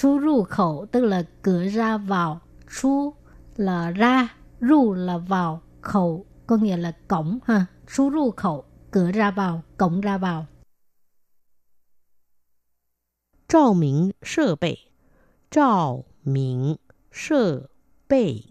[0.00, 2.40] Chu rù khẩu tức là cửa ra vào
[2.81, 3.13] Chú
[3.55, 7.65] là ra, ru là vào, khẩu có nghĩa là cổng ha.
[7.95, 10.45] Chú ru khẩu, cửa ra vào, cổng ra vào.
[13.47, 14.91] 照明设备，
[15.51, 16.77] 照明
[17.11, 17.69] 设
[18.07, 18.43] 备，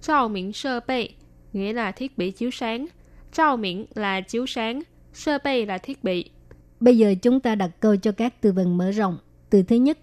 [0.00, 1.08] Trao miễn sơ bê
[1.52, 2.86] nghĩa là thiết bị chiếu sáng.
[3.32, 4.82] Trao miễn là chiếu sáng.
[5.12, 6.30] Sơ bê là thiết bị.
[6.80, 9.18] Bây giờ chúng ta đặt câu cho các từ vựng mở rộng.
[9.50, 9.98] Từ thứ nhất,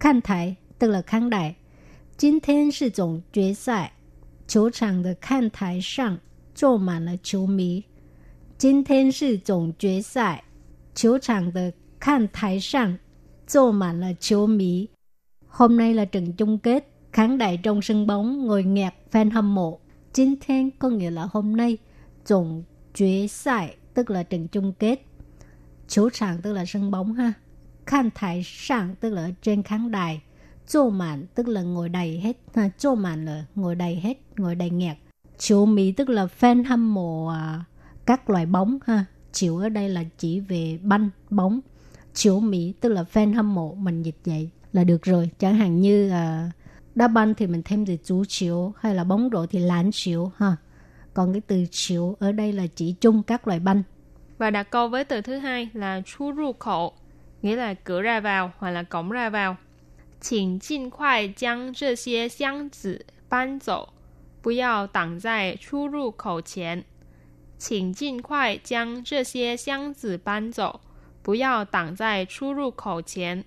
[0.00, 1.56] khán thải tức là khán đài.
[2.20, 3.92] 今天是总决赛，
[4.48, 6.18] 球场的看台上
[6.54, 7.84] 坐满了球迷。
[8.58, 10.44] 今天是总决赛，
[10.94, 12.98] 球场的看台上
[13.46, 14.88] 坐满了球迷。
[15.48, 19.80] Hôm nay là trận chung kết, khán đài trong sân bóng ngồi nghẹt fan hâm mộ.
[20.12, 21.78] Chính thiên có nghĩa là hôm nay,
[22.28, 22.62] tổng
[22.94, 24.98] quyết赛tức là trận chung kết.
[25.88, 27.32] Chủ场tức là sân bóng ha.
[27.86, 30.20] Khán thải sang tức là ở trên khán đài.
[30.67, 32.37] Chô mạn tức là ngồi đầy hết.
[32.53, 34.97] À, chô mạn là ngồi đầy hết, ngồi đầy nghẹt.
[35.37, 37.63] Chiếu Mỹ tức là fan hâm mộ à,
[38.05, 38.79] các loại bóng.
[38.85, 41.59] ha Chiếu ở đây là chỉ về banh, bóng.
[42.13, 43.73] Chiếu Mỹ tức là fan hâm mộ.
[43.73, 45.29] Mình dịch vậy là được rồi.
[45.39, 46.51] Chẳng hạn như à,
[46.95, 50.31] đá banh thì mình thêm từ chú chiếu hay là bóng rổ thì lán chiếu
[50.37, 50.55] ha.
[51.13, 53.83] Còn cái từ chiếu ở đây là chỉ chung các loại banh.
[54.37, 56.93] Và đặt câu với từ thứ hai là chú ru khổ,
[57.41, 59.57] nghĩa là cửa ra vào hoặc là cổng ra vào.
[60.20, 63.92] 请尽快将这些箱子搬走，
[64.42, 66.84] 不要挡在出入口前。
[67.58, 70.80] 请尽快将这些箱子搬走，
[71.22, 73.44] 不要挡在出入口前。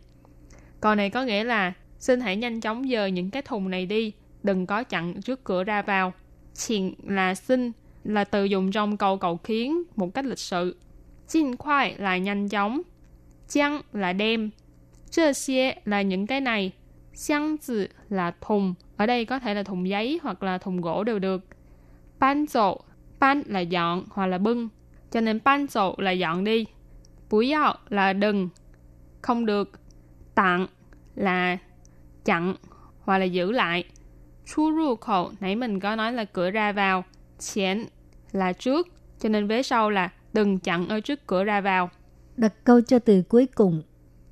[0.79, 4.13] Câu này có nghĩa là xin hãy nhanh chóng dời những cái thùng này đi,
[4.43, 6.13] đừng có chặn trước cửa ra vào.
[6.53, 7.71] Xin là xin,
[8.03, 10.77] là từ dùng trong câu cầu khiến một cách lịch sự.
[11.27, 12.81] Jin khoai là nhanh chóng.
[13.47, 14.49] Chăng là đem.
[15.14, 16.72] 这些 là những cái này.
[17.12, 18.74] Xiang zi là thùng.
[18.96, 21.44] Ở đây có thể là thùng giấy hoặc là thùng gỗ đều được.
[22.18, 22.80] Ban dậu,
[23.20, 24.68] ban là dọn hoặc là bưng.
[25.10, 26.66] Cho nên ban dậu là dọn đi.
[27.30, 28.48] Bú yào là đừng,
[29.22, 29.70] không được.
[30.34, 30.66] Tặng
[31.14, 31.58] là
[32.24, 32.54] chặn
[33.00, 33.84] hoặc là giữ lại.
[34.46, 37.04] Chu ru khẩu, nãy mình có nói là cửa ra vào.
[37.38, 37.86] Chén
[38.32, 41.90] là trước, cho nên vế sau là đừng chặn ở trước cửa ra vào.
[42.36, 43.82] Đặt câu cho từ cuối cùng.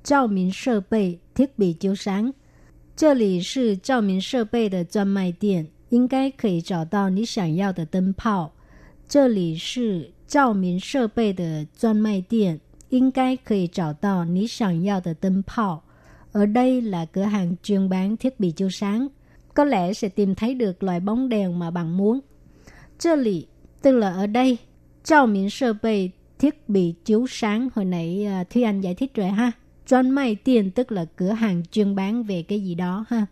[0.02, 2.32] Trao minh sơ bày, thiết bị chiếu sáng.
[2.96, 8.52] 这里是照明设备的专卖店，应该可以找到你想要的灯泡。
[9.08, 15.84] 这里是照明设备的专卖店，应该可以找到你想要的灯泡。
[16.32, 19.08] Ở đây là cửa hàng chuyên bán thiết bị chiếu sáng.
[19.54, 22.20] Có lẽ sẽ tìm thấy được loại bóng đèn mà bạn muốn.
[22.98, 23.46] 这里
[23.82, 24.58] tức là ở đây.
[25.04, 27.68] Trao miễn sơ bày thiết bị chiếu sáng.
[27.74, 29.52] Hồi nãy uh, Thúy Anh giải thích rồi ha.
[29.86, 33.26] Chuyên mai tiền tức là cửa hàng chuyên bán về cái gì đó ha.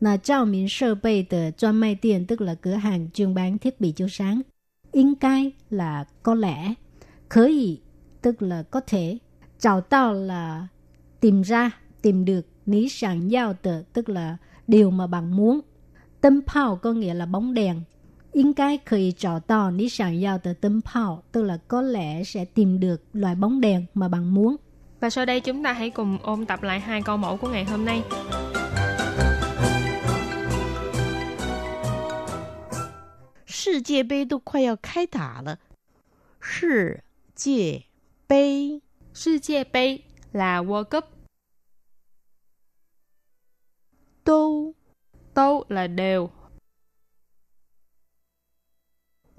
[0.00, 3.58] Là trao miễn sơ bày de chuyên mai tiền tức là cửa hàng chuyên bán
[3.58, 4.42] thiết bị chiếu sáng.
[4.94, 6.74] 应该 là có lẽ.
[7.28, 7.80] Khởi ý
[8.22, 9.18] tức là có thể.
[9.58, 10.68] 找到 là
[11.20, 11.70] tìm ra
[12.02, 15.60] tìm được ní sẵn giao tờ tức là điều mà bạn muốn.
[16.20, 17.82] Tâm phao có nghĩa là bóng đèn.
[18.32, 22.80] Yên cái khởi找到 ní sẵn giao tờ tâm phao tức là có lẽ sẽ tìm
[22.80, 24.56] được loại bóng đèn mà bạn muốn.
[25.00, 27.64] Và sau đây chúng ta hãy cùng ôn tập lại hai câu mẫu của ngày
[27.64, 28.02] hôm nay.
[33.46, 35.58] 世界杯都快要开打了，
[36.40, 37.02] 世
[37.34, 37.84] 界
[38.26, 38.82] 杯，
[39.14, 41.04] 世界杯 là World Cup.
[44.24, 44.74] 都
[45.34, 46.30] Tô là đều.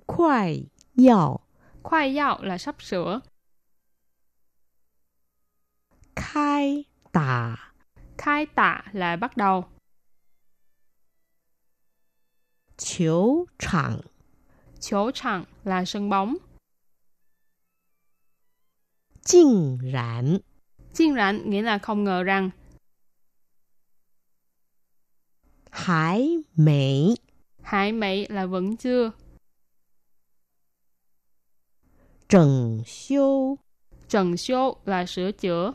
[0.06, 1.42] 快要
[1.84, 3.22] Khoai yao là sắp sửa.
[6.61, 7.57] khai tả.
[8.19, 9.65] Khai tả là bắt đầu.
[12.77, 14.01] Chiếu chẳng.
[14.81, 16.37] Chiếu chẳng là sân bóng.
[19.25, 20.39] Chinh rãn.
[20.95, 22.51] Chinh rãn nghĩa là không ngờ rằng.
[25.71, 27.17] Hải mỹ.
[27.63, 29.11] Hải mỹ là vẫn chưa.
[32.29, 33.59] Trần siêu.
[34.09, 35.73] Trần siêu là sửa chữa.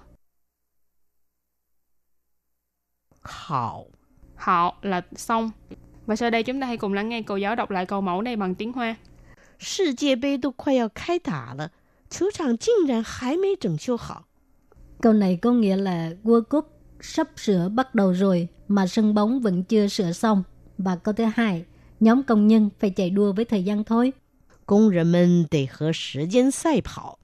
[3.25, 3.85] 好。
[4.37, 5.51] Họ là xong.
[6.07, 8.23] Và sau đây chúng ta hãy cùng lắng nghe cô giáo đọc lại câu mẫu
[8.23, 8.97] này bằng tiếng Hoa.
[9.59, 11.71] 世界杯都快要开打了，
[12.09, 14.25] 球场竟然还没整修好。
[15.03, 16.67] Câu này có nghĩa là World Cup
[17.01, 20.43] sắp sửa bắt đầu rồi mà sân bóng vẫn chưa sửa xong.
[20.79, 21.65] Và câu thứ hai,
[22.01, 24.13] nhóm công nhân phải chạy đua với thời gian thôi.
[24.67, 27.19] 工人们得和时间赛跑。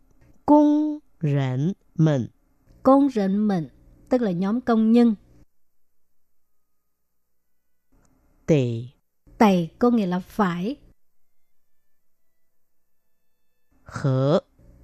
[0.45, 2.29] 工人们
[2.83, 3.69] Công rệnh mình,
[4.09, 5.15] tức là nhóm công nhân.
[8.51, 8.93] 得
[9.39, 10.77] Tày có nghĩa là phải,
[13.85, 14.41] 和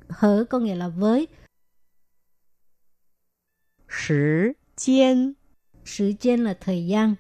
[0.09, 1.29] hở có nghĩa là với,
[3.89, 5.35] 时间
[5.85, 7.17] sự trên là thời gian.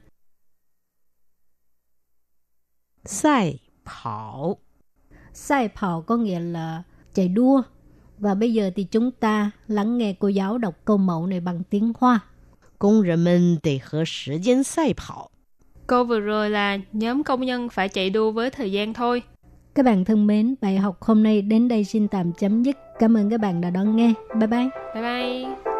[3.05, 4.59] 赛跑。
[5.33, 6.83] Sai phào có nghĩa là
[7.15, 7.63] chạy đua.
[8.19, 11.63] Và bây giờ thì chúng ta lắng nghe cô giáo đọc câu mẫu này bằng
[11.71, 12.21] tiếng Hoa.
[12.79, 15.31] 工人们得和时间赛跑。
[15.88, 19.24] Câu vừa rồi là nhóm công nhân phải chạy đua với thời gian thôi.
[19.76, 22.78] Các bạn thân mến, bài học hôm nay đến đây xin tạm chấm dứt.
[23.00, 24.14] Cảm ơn các bạn đã đón nghe.
[24.40, 24.70] Bye bye.
[24.94, 25.78] Bye bye.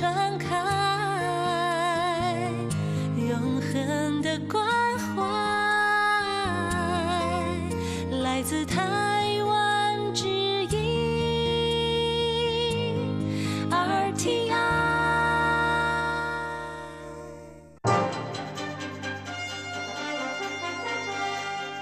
[0.00, 0.21] 的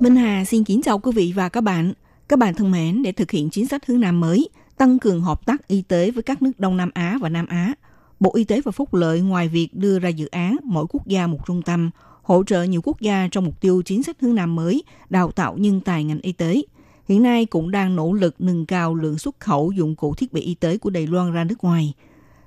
[0.00, 1.92] Minh Hà xin kính chào quý vị và các bạn.
[2.28, 5.46] Các bạn thân mến, để thực hiện chính sách hướng Nam mới, tăng cường hợp
[5.46, 7.74] tác y tế với các nước Đông Nam Á và Nam Á,
[8.20, 11.26] Bộ Y tế và Phúc lợi ngoài việc đưa ra dự án mỗi quốc gia
[11.26, 11.90] một trung tâm,
[12.22, 15.56] hỗ trợ nhiều quốc gia trong mục tiêu chính sách hướng Nam mới, đào tạo
[15.58, 16.62] nhân tài ngành y tế.
[17.08, 20.40] Hiện nay cũng đang nỗ lực nâng cao lượng xuất khẩu dụng cụ thiết bị
[20.40, 21.94] y tế của Đài Loan ra nước ngoài.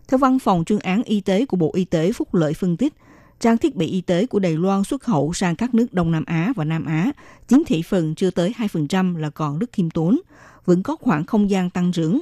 [0.07, 2.93] Theo văn phòng chuyên án y tế của Bộ Y tế Phúc lợi phân tích,
[3.43, 6.25] trang thiết bị y tế của Đài Loan xuất khẩu sang các nước Đông Nam
[6.25, 7.11] Á và Nam Á
[7.47, 10.19] chiếm thị phần chưa tới 2% là còn rất khiêm tốn,
[10.65, 12.19] vẫn có khoảng không gian tăng trưởng.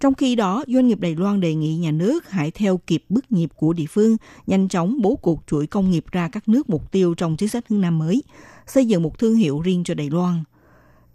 [0.00, 3.32] Trong khi đó, doanh nghiệp Đài Loan đề nghị nhà nước hãy theo kịp bước
[3.32, 6.92] nhịp của địa phương, nhanh chóng bố cục chuỗi công nghiệp ra các nước mục
[6.92, 8.22] tiêu trong chính sách hướng Nam mới,
[8.66, 10.44] xây dựng một thương hiệu riêng cho Đài Loan.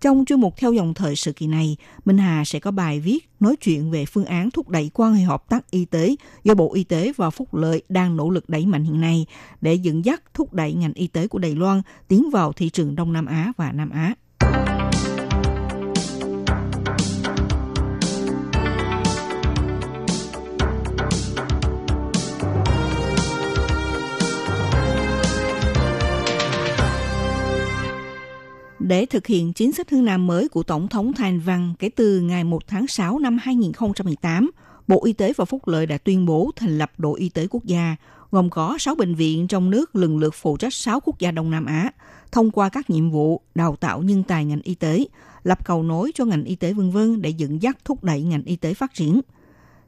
[0.02, 3.30] Trong chuyên mục theo dòng thời sự kỳ này, Minh Hà sẽ có bài viết
[3.40, 6.74] nói chuyện về phương án thúc đẩy quan hệ hợp tác y tế do Bộ
[6.74, 9.26] Y tế và Phúc lợi đang nỗ lực đẩy mạnh hiện nay
[9.62, 12.96] để dẫn dắt thúc đẩy ngành y tế của Đài Loan tiến vào thị trường
[12.96, 14.16] Đông Nam Á và Nam Á.
[28.88, 32.20] Để thực hiện chính sách hướng Nam mới của Tổng thống thành Văn kể từ
[32.20, 34.52] ngày 1 tháng 6 năm 2018,
[34.88, 37.66] Bộ Y tế và Phúc lợi đã tuyên bố thành lập đội y tế quốc
[37.66, 37.96] gia,
[38.32, 41.52] gồm có 6 bệnh viện trong nước lần lượt phụ trách 6 quốc gia Đông
[41.52, 41.92] Nam Á,
[42.32, 45.06] thông qua các nhiệm vụ đào tạo nhân tài ngành y tế,
[45.44, 48.44] lập cầu nối cho ngành y tế v v để dẫn dắt thúc đẩy ngành
[48.44, 49.22] y tế phát triển.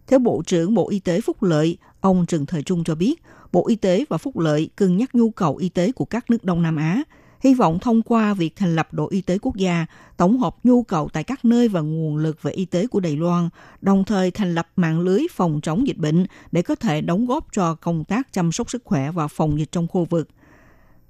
[0.08, 3.68] Theo Bộ trưởng Bộ Y tế Phúc lợi, ông Trần Thời Trung cho biết, Bộ
[3.68, 6.62] Y tế và Phúc lợi cân nhắc nhu cầu y tế của các nước Đông
[6.62, 7.04] Nam Á,
[7.40, 9.86] hy vọng thông qua việc thành lập đội y tế quốc gia,
[10.18, 13.16] tổng hợp nhu cầu tại các nơi và nguồn lực về y tế của Đài
[13.16, 13.50] Loan,
[13.82, 17.48] đồng thời thành lập mạng lưới phòng chống dịch bệnh để có thể đóng góp
[17.52, 20.30] cho công tác chăm sóc sức khỏe và phòng dịch trong khu vực.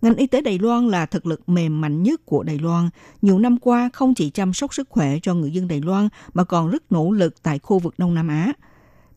[0.01, 2.89] Ngành y tế Đài Loan là thực lực mềm mạnh nhất của Đài Loan.
[3.21, 6.43] Nhiều năm qua không chỉ chăm sóc sức khỏe cho người dân Đài Loan mà
[6.43, 8.53] còn rất nỗ lực tại khu vực Đông Nam Á.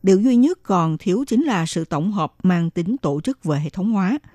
[0.03, 3.57] Điều duy nhất còn thiếu chính là sự tổng hợp mang tính tổ chức và
[3.57, 4.19] hệ thống hóa–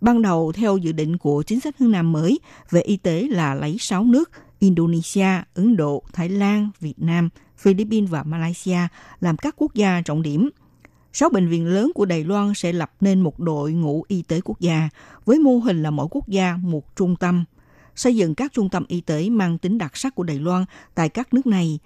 [0.00, 3.54] Ban đầu theo dự định của chính sách hướng Nam mới về y tế là
[3.54, 8.78] lấy 6 nước Indonesia, Ấn Độ, Thái Lan, Việt Nam, Philippines và Malaysia
[9.20, 10.50] làm các quốc gia trọng điểm.
[11.12, 14.40] Sáu bệnh viện lớn của Đài Loan sẽ lập nên một đội ngũ y tế
[14.44, 14.88] quốc gia
[15.24, 17.44] với mô hình là mỗi quốc gia một trung tâm,
[17.96, 21.08] xây dựng các trung tâm y tế mang tính đặc sắc của Đài Loan tại
[21.08, 21.78] các nước này.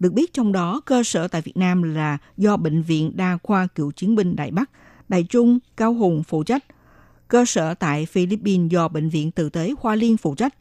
[0.00, 3.66] Được biết trong đó, cơ sở tại Việt Nam là do Bệnh viện Đa khoa
[3.66, 4.70] Cựu chiến binh Đại Bắc,
[5.08, 6.64] Đại Trung, Cao Hùng phụ trách,
[7.28, 10.54] cơ sở tại Philippines do Bệnh viện Tử tế Hoa Liên phụ trách,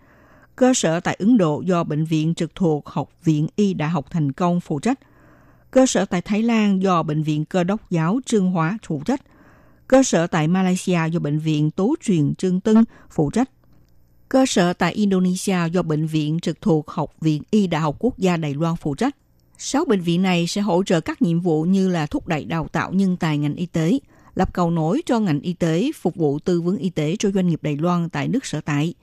[0.55, 4.05] cơ sở tại Ấn Độ do Bệnh viện trực thuộc Học viện Y Đại học
[4.11, 4.99] Thành Công phụ trách,
[5.71, 9.21] cơ sở tại Thái Lan do Bệnh viện Cơ đốc giáo Trương Hóa phụ trách,
[9.87, 13.49] cơ sở tại Malaysia do Bệnh viện Tố truyền Trương Tân phụ trách,
[14.29, 18.17] cơ sở tại Indonesia do Bệnh viện trực thuộc Học viện Y Đại học Quốc
[18.17, 19.15] gia Đài Loan phụ trách.
[19.57, 22.67] Sáu bệnh viện này sẽ hỗ trợ các nhiệm vụ như là thúc đẩy đào
[22.67, 23.99] tạo nhân tài ngành y tế,
[24.37, 27.47] lập cầu nối cho ngành y tế, phục vụ tư vấn y tế cho doanh
[27.47, 28.93] nghiệp Đài Loan tại nước sở tại,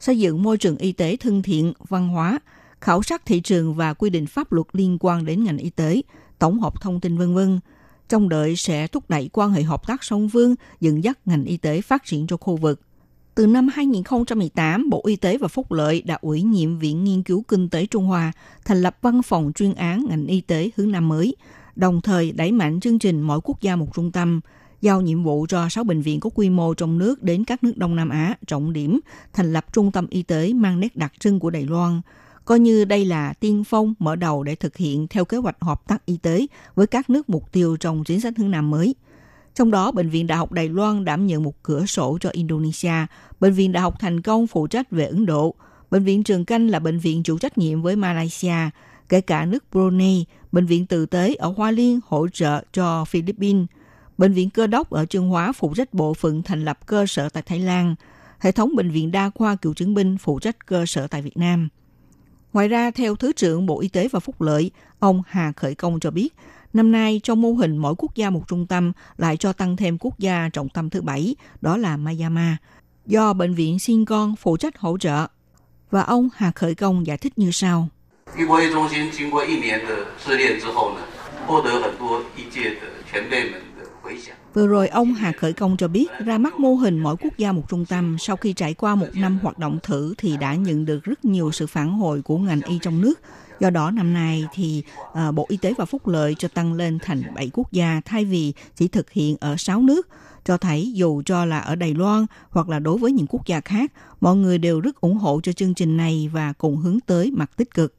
[0.00, 2.38] xây dựng môi trường y tế thân thiện, văn hóa,
[2.80, 6.02] khảo sát thị trường và quy định pháp luật liên quan đến ngành y tế,
[6.38, 7.60] tổng hợp thông tin vân vân.
[8.08, 11.56] Trong đợi sẽ thúc đẩy quan hệ hợp tác song phương, dẫn dắt ngành y
[11.56, 12.80] tế phát triển cho khu vực.
[13.34, 17.42] Từ năm 2018, Bộ Y tế và Phúc lợi đã ủy nhiệm Viện Nghiên cứu
[17.48, 18.32] Kinh tế Trung Hoa
[18.64, 21.36] thành lập văn phòng chuyên án ngành y tế hướng Nam mới,
[21.76, 24.40] đồng thời đẩy mạnh chương trình mỗi quốc gia một trung tâm,
[24.82, 27.72] giao nhiệm vụ cho 6 bệnh viện có quy mô trong nước đến các nước
[27.76, 29.00] Đông Nam Á, trọng điểm
[29.32, 32.00] thành lập trung tâm y tế mang nét đặc trưng của Đài Loan,
[32.44, 35.82] coi như đây là tiên phong mở đầu để thực hiện theo kế hoạch hợp
[35.86, 38.94] tác y tế với các nước mục tiêu trong chính sách hướng Nam mới.
[39.54, 43.06] Trong đó, Bệnh viện Đại học Đài Loan đảm nhận một cửa sổ cho Indonesia,
[43.40, 45.54] Bệnh viện Đại học Thành Công phụ trách về Ấn Độ,
[45.90, 48.70] Bệnh viện Trường Canh là bệnh viện chủ trách nhiệm với Malaysia,
[49.08, 53.66] kể cả nước Brunei, Bệnh viện Tử tế ở Hoa Liên hỗ trợ cho Philippines–
[54.22, 57.28] Bệnh viện Cơ đốc ở Trương Hóa phụ trách bộ phận thành lập cơ sở
[57.28, 57.94] tại Thái Lan.
[58.38, 61.36] Hệ thống Bệnh viện Đa khoa Cựu chiến binh phụ trách cơ sở tại Việt
[61.36, 61.68] Nam.
[62.52, 66.00] Ngoài ra, theo Thứ trưởng Bộ Y tế và Phúc lợi, ông Hà Khởi Công
[66.00, 66.28] cho biết,
[66.72, 69.98] năm nay trong mô hình mỗi quốc gia một trung tâm lại cho tăng thêm
[70.00, 72.56] quốc gia trọng tâm thứ bảy, đó là Mayama,
[73.06, 75.26] do Bệnh viện Sinh Con phụ trách hỗ trợ.
[75.90, 77.88] Và ông Hà Khởi Công giải thích như sau.
[78.36, 78.44] 医
[84.54, 87.52] Vừa rồi, ông Hà Khởi Công cho biết ra mắt mô hình mỗi quốc gia
[87.52, 90.84] một trung tâm sau khi trải qua một năm hoạt động thử thì đã nhận
[90.84, 93.20] được rất nhiều sự phản hồi của ngành y trong nước.
[93.60, 94.82] Do đó năm nay thì
[95.12, 98.24] ờ, Bộ Y tế và Phúc lợi cho tăng lên thành 7 quốc gia thay
[98.24, 100.08] vì chỉ thực hiện ở 6 nước
[100.44, 103.60] cho thấy dù cho là ở Đài Loan hoặc là đối với những quốc gia
[103.60, 107.30] khác, mọi người đều rất ủng hộ cho chương trình này và cùng hướng tới
[107.30, 107.94] mặt tích cực.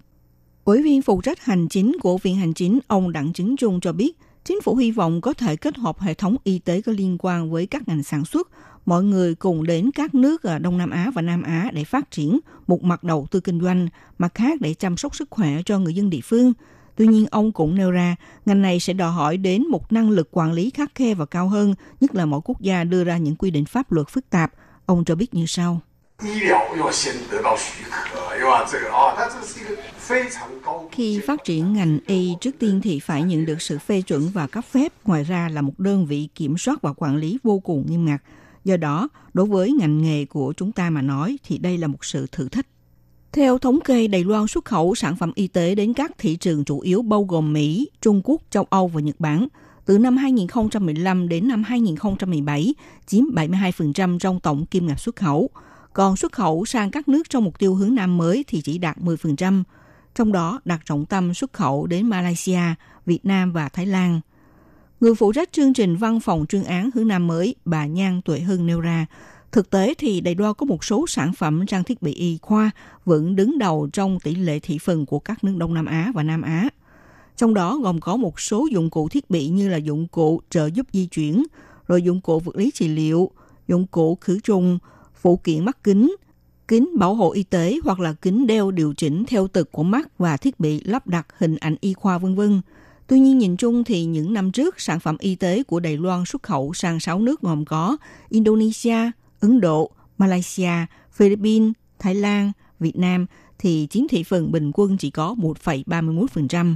[0.64, 3.94] Ủy viên phụ trách hành chính của Viện Hành chính ông Đặng Chứng Trung cho
[3.94, 7.18] biết, chính phủ hy vọng có thể kết hợp hệ thống y tế có liên
[7.20, 8.50] quan với các ngành sản xuất,
[8.86, 12.12] mọi người cùng đến các nước ở Đông Nam Á và Nam Á để phát
[12.12, 13.88] triển một mặt đầu tư kinh doanh,
[14.18, 16.54] mặt khác để chăm sóc sức khỏe cho người dân địa phương.
[16.96, 18.16] Tuy nhiên, ông cũng nêu ra,
[18.46, 21.48] ngành này sẽ đòi hỏi đến một năng lực quản lý khắc khe và cao
[21.48, 24.52] hơn, nhất là mỗi quốc gia đưa ra những quy định pháp luật phức tạp.
[24.86, 25.80] Ông cho biết như sau.
[30.92, 34.48] Khi phát triển ngành y, trước tiên thì phải nhận được sự phê chuẩn và
[34.48, 37.86] cấp phép, ngoài ra là một đơn vị kiểm soát và quản lý vô cùng
[37.90, 38.22] nghiêm ngặt.
[38.64, 42.06] Do đó, đối với ngành nghề của chúng ta mà nói thì đây là một
[42.06, 42.68] sự thử thách.
[43.32, 46.66] Theo thống kê, Đài Loan xuất khẩu sản phẩm y tế đến các thị trường
[46.66, 49.48] chủ yếu bao gồm Mỹ, Trung Quốc, châu Âu và Nhật Bản.
[49.86, 52.76] Từ năm 2015 đến năm 2017,
[53.08, 55.50] chiếm 72% trong tổng kim ngạch xuất khẩu.
[55.94, 58.98] Còn xuất khẩu sang các nước trong mục tiêu hướng Nam mới thì chỉ đạt
[58.98, 59.64] 10%.
[60.16, 62.62] Trong đó đặt trọng tâm xuất khẩu đến Malaysia,
[63.06, 64.22] Việt Nam và Thái Lan.
[65.00, 68.40] Người phụ trách chương trình văn phòng chuyên án hướng Nam mới, bà Nhan Tuệ
[68.40, 69.06] Hưng nêu ra,
[69.54, 72.72] Thực tế thì Đài Loan có một số sản phẩm trang thiết bị y khoa
[73.06, 76.24] vẫn đứng đầu trong tỷ lệ thị phần của các nước Đông Nam Á và
[76.24, 76.70] Nam Á.
[77.38, 80.66] Trong đó gồm có một số dụng cụ thiết bị như là dụng cụ trợ
[80.66, 81.44] giúp di chuyển,
[81.88, 83.32] rồi dụng cụ vật lý trị liệu,
[83.68, 84.80] dụng cụ khử trùng,
[85.22, 86.16] phụ kiện mắt kính,
[86.68, 90.18] kính bảo hộ y tế hoặc là kính đeo điều chỉnh theo tực của mắt
[90.18, 92.62] và thiết bị lắp đặt hình ảnh y khoa vân vân.
[93.08, 96.26] Tuy nhiên nhìn chung thì những năm trước, sản phẩm y tế của Đài Loan
[96.26, 97.98] xuất khẩu sang 6 nước gồm có
[98.30, 100.72] Indonesia, Ấn Độ, Malaysia,
[101.12, 103.26] Philippines, Thái Lan, Việt Nam
[103.60, 106.76] thì chiếm thị phần bình quân chỉ có 1,31%.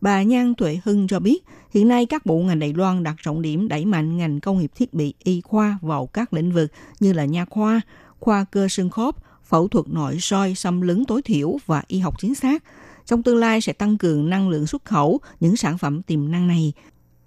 [0.00, 3.42] Bà Nhan Tuệ Hưng cho biết, hiện nay các bộ ngành Đài Loan đặt trọng
[3.42, 7.12] điểm đẩy mạnh ngành công nghiệp thiết bị y khoa vào các lĩnh vực như
[7.12, 7.80] là nha khoa,
[8.22, 9.14] khoa cơ xương khớp,
[9.44, 12.62] phẫu thuật nội soi xâm lấn tối thiểu và y học chính xác.
[13.06, 16.48] Trong tương lai sẽ tăng cường năng lượng xuất khẩu những sản phẩm tiềm năng
[16.48, 16.72] này.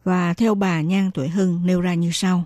[0.03, 2.43] Và theo bà Nhan Tuệ Hưng nêu ra như sau.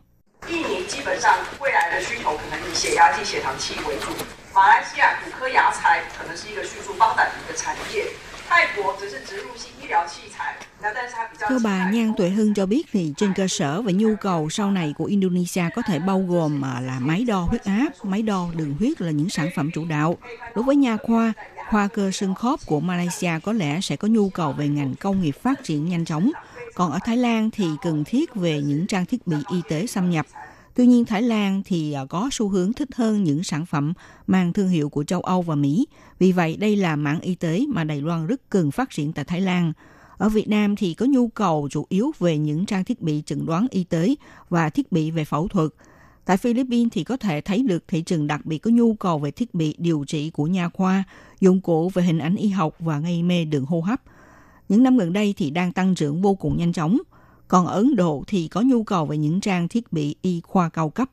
[11.50, 14.72] Theo bà Nhan Tuệ Hưng cho biết thì trên cơ sở và nhu cầu sau
[14.72, 18.48] này của Indonesia có thể bao gồm à, là máy đo huyết áp, máy đo
[18.56, 20.18] đường huyết là những sản phẩm chủ đạo.
[20.56, 21.34] Đối với nha khoa,
[21.70, 25.22] khoa cơ xương khớp của Malaysia có lẽ sẽ có nhu cầu về ngành công
[25.22, 26.32] nghiệp phát triển nhanh chóng.
[26.76, 30.10] Còn ở Thái Lan thì cần thiết về những trang thiết bị y tế xâm
[30.10, 30.26] nhập.
[30.76, 33.94] Tuy nhiên Thái Lan thì à, có xu hướng thích hơn những sản phẩm
[34.28, 35.88] mang thương hiệu của châu Âu và Mỹ.
[36.20, 39.26] Vì vậy đây là mảng y tế mà Đài Loan rất cần phát triển tại
[39.26, 39.74] Thái Lan.
[40.20, 43.46] Ở Việt Nam thì có nhu cầu chủ yếu về những trang thiết bị chẩn
[43.46, 44.16] đoán y tế
[44.50, 45.70] và thiết bị về phẫu thuật.
[46.26, 49.32] Tại Philippines thì có thể thấy được thị trường đặc biệt có nhu cầu về
[49.32, 51.04] thiết bị điều trị của nha khoa,
[51.40, 54.02] dụng cụ về hình ảnh y học và gây mê đường hô hấp.
[54.70, 56.98] Những năm gần đây thì đang tăng trưởng vô cùng nhanh chóng.
[57.48, 60.70] Còn ở Ấn Độ thì có nhu cầu về những trang thiết bị y khoa
[60.70, 61.10] cao cấp.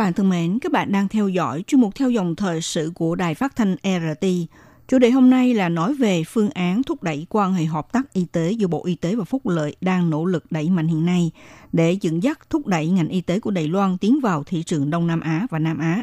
[0.00, 3.14] Bạn thân mến, các bạn đang theo dõi chuyên mục theo dòng thời sự của
[3.14, 4.26] Đài Phát thanh RT.
[4.88, 8.12] Chủ đề hôm nay là nói về phương án thúc đẩy quan hệ hợp tác
[8.12, 11.06] y tế giữa Bộ Y tế và Phúc lợi đang nỗ lực đẩy mạnh hiện
[11.06, 11.30] nay
[11.72, 14.90] để dẫn dắt thúc đẩy ngành y tế của Đài Loan tiến vào thị trường
[14.90, 16.02] Đông Nam Á và Nam Á.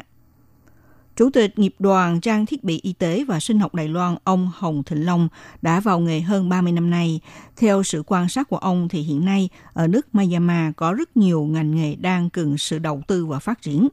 [1.17, 4.51] Chủ tịch nghiệp đoàn trang thiết bị y tế và sinh học Đài Loan ông
[4.55, 5.29] Hồng Thịnh Long
[5.61, 7.19] đã vào nghề hơn 30 năm nay.
[7.57, 11.43] Theo sự quan sát của ông thì hiện nay ở nước Myanmar có rất nhiều
[11.43, 13.87] ngành nghề đang cần sự đầu tư và phát triển.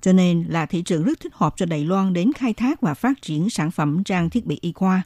[0.00, 2.94] Cho nên là thị trường rất thích hợp cho Đài Loan đến khai thác và
[2.94, 5.02] phát triển sản phẩm trang thiết bị y khoa.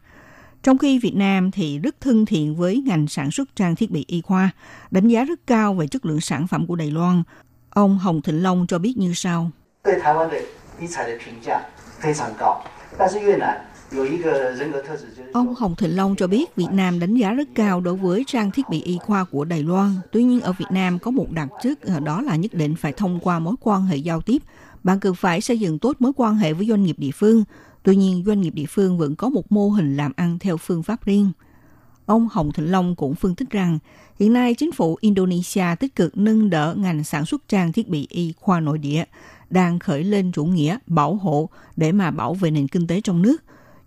[0.62, 4.04] Trong khi Việt Nam thì rất thân thiện với ngành sản xuất trang thiết bị
[4.08, 4.50] y khoa,
[4.90, 7.22] đánh giá rất cao về chất lượng sản phẩm của Đài Loan.
[7.70, 9.50] Ông Hồng Thịnh Long cho biết như sau.
[9.84, 10.40] 对台湾的
[10.80, 11.60] 医材的评价
[12.00, 12.60] 非常高，
[12.98, 13.56] 但是越南
[13.92, 18.50] 有一个人格特质，就是 Ông Hồng Thịnh Long cho biết Việt Nam đánh giá rất cao đối với trang
[18.50, 19.94] thiết bị y khoa của Đài Loan.
[20.12, 22.92] Tuy nhiên ở Việt Nam có một đặc chất ờ, đó là nhất định phải
[22.92, 24.42] thông qua mối quan hệ giao tiếp.
[24.82, 27.44] Bạn cần phải xây dựng tốt mối quan hệ với doanh nghiệp địa phương.
[27.82, 30.82] Tuy nhiên doanh nghiệp địa phương vẫn có một mô hình làm ăn theo phương
[30.82, 31.32] pháp riêng.
[32.06, 33.78] Ông Hồng Thịnh Long cũng phân tích rằng
[34.20, 38.06] hiện nay chính phủ Indonesia tích cực nâng đỡ ngành sản xuất trang thiết bị
[38.10, 39.04] y khoa nội địa,
[39.50, 43.22] đang khởi lên chủ nghĩa bảo hộ để mà bảo vệ nền kinh tế trong
[43.22, 43.36] nước.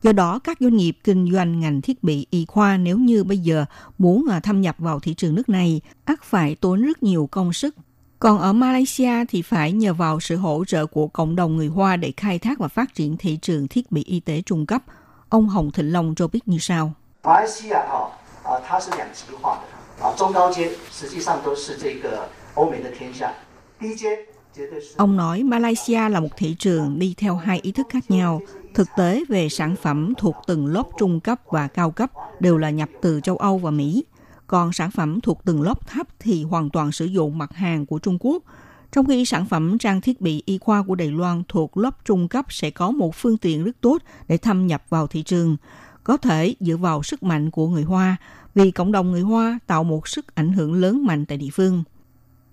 [0.03, 3.37] Do đó, các doanh nghiệp kinh doanh ngành thiết bị y khoa nếu như bây
[3.37, 3.65] giờ
[3.97, 7.53] muốn à, thâm nhập vào thị trường nước này, ắt phải tốn rất nhiều công
[7.53, 7.75] sức.
[8.19, 11.95] Còn ở Malaysia thì phải nhờ vào sự hỗ trợ của cộng đồng người Hoa
[11.95, 14.83] để khai thác và phát triển thị trường thiết bị y tế trung cấp.
[15.29, 16.93] Ông Hồng Thịnh Long cho biết như sau.
[17.23, 18.09] 马来西亚哈
[18.43, 23.33] 啊，它是两极化的啊，中高阶实际上都是这个欧美的天下，
[23.79, 24.30] 低阶绝对是。
[24.96, 28.40] Ông nói Malaysia là một thị trường đi theo hai ý thức khác nhau.
[28.74, 32.70] Thực tế về sản phẩm thuộc từng lớp trung cấp và cao cấp đều là
[32.70, 34.04] nhập từ châu Âu và Mỹ.
[34.46, 37.98] Còn sản phẩm thuộc từng lớp thấp thì hoàn toàn sử dụng mặt hàng của
[37.98, 38.42] Trung Quốc.
[38.92, 42.28] Trong khi sản phẩm trang thiết bị y khoa của Đài Loan thuộc lớp trung
[42.28, 43.98] cấp sẽ có một phương tiện rất tốt
[44.28, 45.56] để thâm nhập vào thị trường.
[46.04, 48.16] Có thể dựa vào sức mạnh của người Hoa,
[48.54, 51.84] vì cộng đồng người Hoa tạo một sức ảnh hưởng lớn mạnh tại địa phương.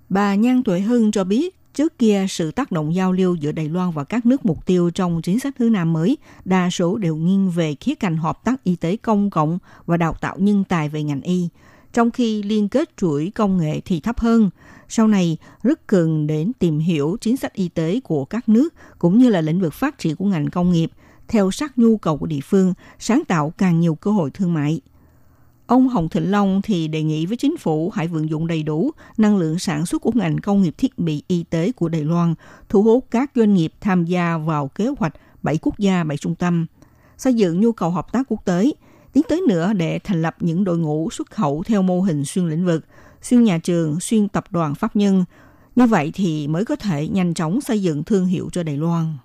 [0.10, 3.70] Bà Nhan Tuệ Hưng cho biết, trước kia sự tác động giao lưu giữa Đài
[3.70, 7.16] Loan và các nước mục tiêu trong chính sách hướng Nam mới, đa số đều
[7.16, 10.90] nghiêng về khía cạnh hợp tác y tế công cộng và đào tạo nhân tài
[10.90, 11.50] về ngành y,
[11.94, 14.50] trong khi liên kết chuỗi công nghệ thì thấp hơn.
[14.88, 19.18] Sau này, rất cần đến tìm hiểu chính sách y tế của các nước cũng
[19.18, 20.92] như là lĩnh vực phát triển của ngành công nghiệp,
[21.28, 24.82] theo sát nhu cầu của địa phương, sáng tạo càng nhiều cơ hội thương mại.
[25.70, 28.92] Ông Hồng Thịnh Long thì đề nghị với chính phủ hãy vận dụng đầy đủ
[29.18, 32.36] năng lượng sản xuất của ngành công nghiệp thiết bị y tế của Đài Loan,
[32.70, 36.36] thu hút các doanh nghiệp tham gia vào kế hoạch 7 quốc gia 7 trung
[36.36, 36.66] tâm,
[37.18, 38.72] xây dựng nhu cầu hợp tác quốc tế,
[39.14, 42.50] tiến tới nữa để thành lập những đội ngũ xuất khẩu theo mô hình xuyên
[42.50, 42.86] lĩnh vực,
[43.22, 45.26] xuyên nhà trường, xuyên tập đoàn pháp nhân.
[45.76, 49.18] Như vậy thì mới có thể nhanh chóng xây dựng thương hiệu cho Đài Loan.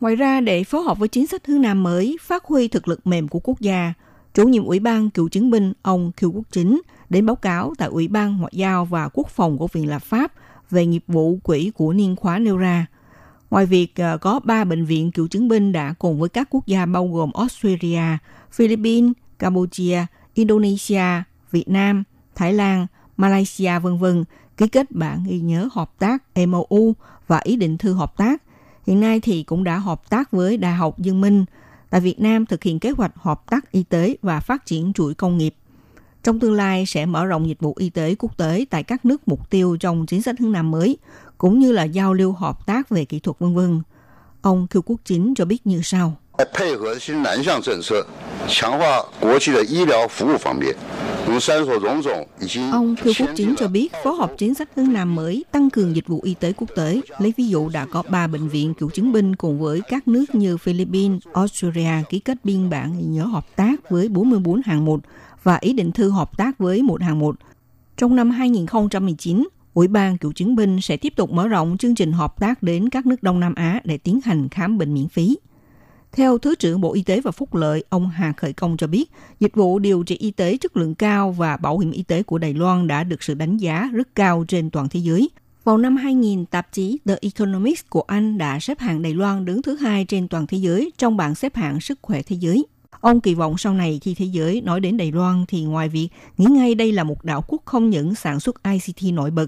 [0.00, 3.06] Ngoài ra, để phối hợp với chính sách hướng Nam mới, phát huy thực lực
[3.06, 3.92] mềm của quốc gia,
[4.36, 6.80] chủ nhiệm Ủy ban cựu chiến binh ông Kiều Quốc Chính
[7.10, 10.32] đến báo cáo tại Ủy ban Ngoại giao và Quốc phòng của Viện Lập pháp
[10.70, 12.86] về nghiệp vụ quỹ của niên khóa nêu ra.
[13.50, 16.66] Ngoài việc ờ, có 3 bệnh viện cựu chiến binh đã cùng với các quốc
[16.66, 18.02] gia bao gồm Australia,
[18.52, 24.04] Philippines, Campuchia, Indonesia, Việt Nam, Thái Lan, Malaysia v.v.
[24.56, 26.94] ký kết bản ghi nhớ hợp tác MOU
[27.26, 28.42] và ý định thư hợp tác.
[28.86, 31.44] Hiện nay thì cũng đã hợp tác với Đại học Dương Minh
[31.95, 35.13] tại Việt Nam thực hiện kế hoạch hợp tác y tế và phát triển chuỗi
[35.13, 35.55] công nghiệp.
[36.23, 39.27] Trong tương lai sẽ mở rộng dịch vụ y tế quốc tế tại các nước
[39.27, 40.97] mục tiêu trong chính sách hướng Nam mới,
[41.37, 43.59] cũng như là giao lưu hợp tác về kỹ thuật v.v.
[44.41, 46.15] Ông Kiều Quốc Chính cho biết như sau.
[46.37, 48.03] 在配合新南向政策，
[48.47, 50.94] 强化国际的医疗服务方面，我们三所荣总已经
[52.72, 55.96] Ông Thư Quốc Chính cho biết Phó hợp Chiến sách Hưng Nam mới tăng cường
[55.96, 57.00] dịch vụ y tế quốc tế.
[57.18, 60.24] Lấy ví dụ đã có 3 bệnh viện cựu chiến binh cùng với các nước
[60.34, 65.00] như Philippines, Australia ký kết biên bản nhớ hợp tác với 44 hàng một
[65.42, 67.36] và ý định thư hợp tác với một hàng một.
[67.96, 72.12] Trong năm 2019, Ủy ban cựu chiến binh sẽ tiếp tục mở rộng chương trình
[72.12, 75.36] hợp tác đến các nước Đông Nam Á để tiến hành khám bệnh miễn phí.
[76.12, 79.10] Theo Thứ trưởng Bộ Y tế và Phúc lợi, ông Hà Khởi Công cho biết,
[79.40, 82.38] dịch vụ điều trị y tế chất lượng cao và bảo hiểm y tế của
[82.38, 85.30] Đài Loan đã được sự đánh giá rất cao trên toàn thế giới.
[85.64, 89.62] Vào năm 2000, tạp chí The Economist của Anh đã xếp hạng Đài Loan đứng
[89.62, 92.66] thứ hai trên toàn thế giới trong bảng xếp hạng sức khỏe thế giới.
[93.00, 96.08] Ông kỳ vọng sau này khi thế giới nói đến Đài Loan thì ngoài việc
[96.38, 99.46] nghĩ ngay đây là một đảo quốc không những sản xuất ICT nổi bật,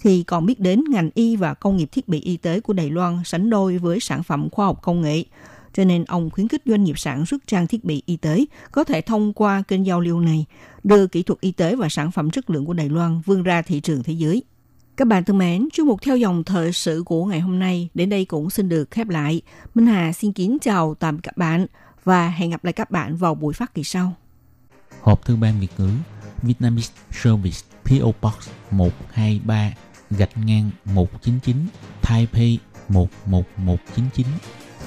[0.00, 2.90] thì còn biết đến ngành y và công nghiệp thiết bị y tế của Đài
[2.90, 5.24] Loan sánh đôi với sản phẩm khoa học công nghệ.
[5.72, 8.84] Cho nên ông khuyến khích doanh nghiệp sản xuất trang thiết bị y tế có
[8.84, 10.44] thể thông qua kênh giao lưu này
[10.84, 13.62] đưa kỹ thuật y tế và sản phẩm chất lượng của Đài Loan vươn ra
[13.62, 14.42] thị trường thế giới.
[14.96, 18.10] Các bạn thân mến, chương mục theo dòng thời sự của ngày hôm nay đến
[18.10, 19.42] đây cũng xin được khép lại.
[19.74, 21.66] Minh Hà xin kính chào tạm biệt các bạn
[22.04, 24.12] và hẹn gặp lại các bạn vào buổi phát kỳ sau.
[25.00, 25.90] Hộp thư ban Việt ngữ
[26.42, 29.72] Vietnamese Service PO Box 123
[30.10, 31.56] gạch ngang 199
[32.02, 32.58] Taipei
[32.88, 34.26] 11199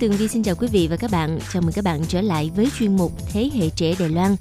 [0.00, 1.38] Tường Vi xin chào quý vị và các bạn.
[1.52, 4.36] Chào mừng các bạn trở lại với chuyên mục Thế hệ trẻ Đài Loan.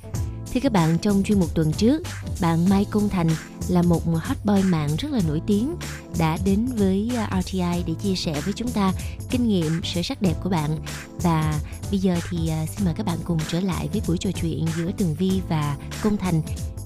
[0.53, 2.01] Thưa các bạn, trong chuyên mục tuần trước,
[2.41, 3.27] bạn Mai Công Thành
[3.69, 5.75] là một hot boy mạng rất là nổi tiếng
[6.19, 8.93] đã đến với à, RTI để chia sẻ với chúng ta
[9.29, 10.77] kinh nghiệm sửa sắc đẹp của bạn.
[11.21, 11.59] Và
[11.91, 14.65] bây giờ thì à, xin mời các bạn cùng trở lại với buổi trò chuyện
[14.77, 16.41] giữa Tường Vi và Công Thành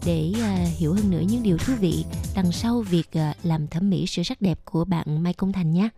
[0.05, 2.05] để à, hiểu hơn nữa những điều thú vị
[2.35, 3.09] đằng sau việc
[3.43, 5.89] làm thẩm mỹ sửa sắc đẹp của bạn Mai Công Thành nhé.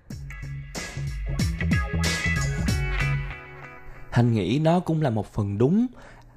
[4.16, 5.88] Thành nghĩ nó cũng là một phần đúng.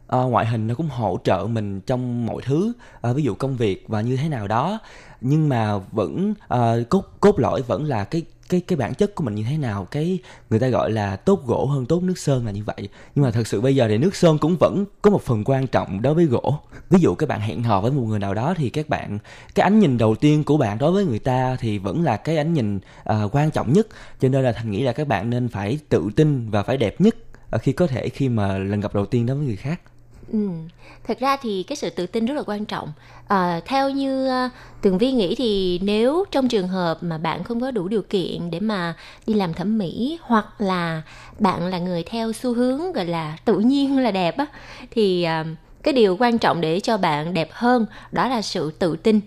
[0.08, 3.56] À, ngoại hình nó cũng hỗ trợ mình trong mọi thứ à, ví dụ công
[3.56, 4.78] việc và như thế nào đó.
[5.20, 9.24] Nhưng mà vẫn à, cốt cốt lõi vẫn là cái cái cái bản chất của
[9.24, 9.84] mình như thế nào.
[9.90, 10.18] Cái
[10.50, 12.88] người ta gọi là tốt gỗ hơn tốt nước sơn là như vậy.
[13.14, 15.66] Nhưng mà thật sự bây giờ thì nước sơn cũng vẫn có một phần quan
[15.66, 16.58] trọng đối với gỗ.
[16.90, 19.18] Ví dụ các bạn hẹn hò với một người nào đó thì các bạn
[19.54, 22.36] cái ánh nhìn đầu tiên của bạn đối với người ta thì vẫn là cái
[22.36, 23.86] ánh nhìn uh, quan trọng nhất.
[24.20, 27.00] Cho nên là thành nghĩ là các bạn nên phải tự tin và phải đẹp
[27.00, 27.16] nhất
[27.62, 29.80] khi có thể khi mà lần gặp đầu tiên đối với người khác
[30.32, 30.48] Ừ.
[31.06, 32.92] Thật ra thì cái sự tự tin rất là quan trọng.
[33.28, 34.50] À, theo như uh,
[34.82, 38.50] Tường Vi nghĩ thì nếu trong trường hợp mà bạn không có đủ điều kiện
[38.50, 38.94] để mà
[39.26, 41.02] đi làm thẩm mỹ hoặc là
[41.38, 44.46] bạn là người theo xu hướng gọi là tự nhiên là đẹp á
[44.90, 45.46] thì uh,
[45.82, 49.20] cái điều quan trọng để cho bạn đẹp hơn đó là sự tự tin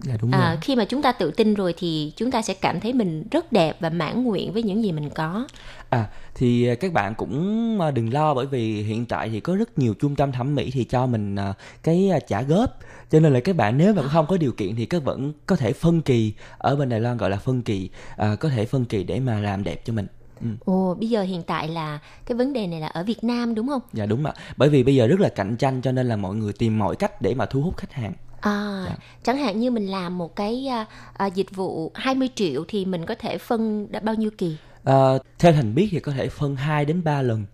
[0.00, 0.58] Dạ đúng à, rồi.
[0.60, 3.52] khi mà chúng ta tự tin rồi thì chúng ta sẽ cảm thấy mình rất
[3.52, 5.46] đẹp và mãn nguyện với những gì mình có
[5.90, 9.78] À thì các bạn cũng à, đừng lo bởi vì hiện tại thì có rất
[9.78, 12.78] nhiều trung tâm thẩm mỹ thì cho mình à, cái à, trả góp
[13.10, 15.56] cho nên là các bạn nếu mà không có điều kiện thì các vẫn có
[15.56, 18.84] thể phân kỳ ở bên Đài Loan gọi là phân kỳ à, có thể phân
[18.84, 20.06] kỳ để mà làm đẹp cho mình.
[20.40, 20.46] Ừ.
[20.64, 23.68] ồ bây giờ hiện tại là cái vấn đề này là ở Việt Nam đúng
[23.68, 24.32] không Dạ đúng ạ.
[24.56, 26.96] Bởi vì bây giờ rất là cạnh tranh cho nên là mọi người tìm mọi
[26.96, 28.12] cách để mà thu hút khách hàng.
[28.40, 28.96] À, Dạ.
[29.22, 33.06] chẳng hạn như mình làm một cái à, à, dịch vụ 20 triệu thì mình
[33.06, 34.56] có thể phân đã bao nhiêu kỳ?
[34.86, 37.44] À, theo thành biết thì có thể phân 2 đến 3 lần.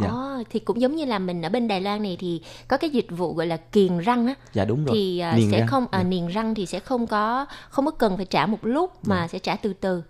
[0.00, 0.08] Dạ.
[0.08, 2.90] Ồ, thì cũng giống như là mình ở bên Đài Loan này thì có cái
[2.90, 4.34] dịch vụ gọi là kiềng răng á.
[4.52, 4.94] Dạ đúng rồi.
[4.96, 5.68] Thì à, Niềng sẽ răng.
[5.68, 6.08] không à, Dạ.
[6.08, 9.38] niềng răng thì sẽ không có không có cần phải trả một lúc mà sẽ
[9.38, 10.02] trả từ từ.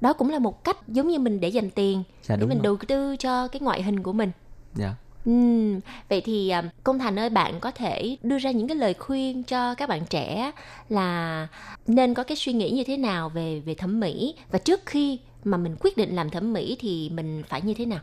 [0.00, 2.58] Đó cũng là một cách giống như mình để dành tiền Dạ, để đúng mình
[2.58, 2.64] rồi.
[2.64, 4.30] đầu tư cho cái ngoại hình của mình.
[4.74, 4.94] Dạ.
[5.24, 8.94] Ừm, vậy thì à, công thành ơi bạn có thể đưa ra những cái lời
[8.94, 10.50] khuyên cho các bạn trẻ
[10.88, 11.48] là
[11.86, 15.18] nên có cái suy nghĩ như thế nào về về thẩm mỹ và trước khi
[15.44, 18.00] mà mình quyết định làm thẩm mỹ thì mình phải như thế nào?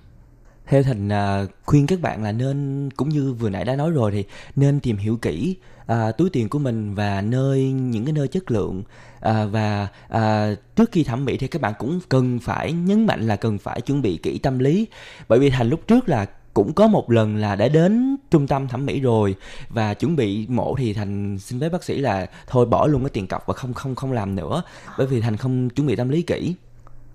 [0.68, 4.12] Theo Thành à, khuyên các bạn là nên cũng như vừa nãy đã nói rồi
[4.12, 4.26] thì
[4.56, 8.52] nên tìm hiểu kỹ à, túi tiền của mình và nơi những cái nơi chất
[8.52, 8.84] lượng
[9.20, 13.28] à, và à, trước khi thẩm mỹ thì các bạn cũng cần phải nhấn mạnh
[13.28, 14.88] là cần phải chuẩn bị kỹ tâm lý.
[15.28, 18.68] Bởi vì Thành lúc trước là cũng có một lần là đã đến trung tâm
[18.68, 19.36] thẩm mỹ rồi
[19.70, 23.10] và chuẩn bị mổ thì thành xin với bác sĩ là thôi bỏ luôn cái
[23.10, 24.64] tiền cọc và không không không làm nữa.
[24.98, 26.56] Bởi vì thành không chuẩn bị tâm lý kỹ.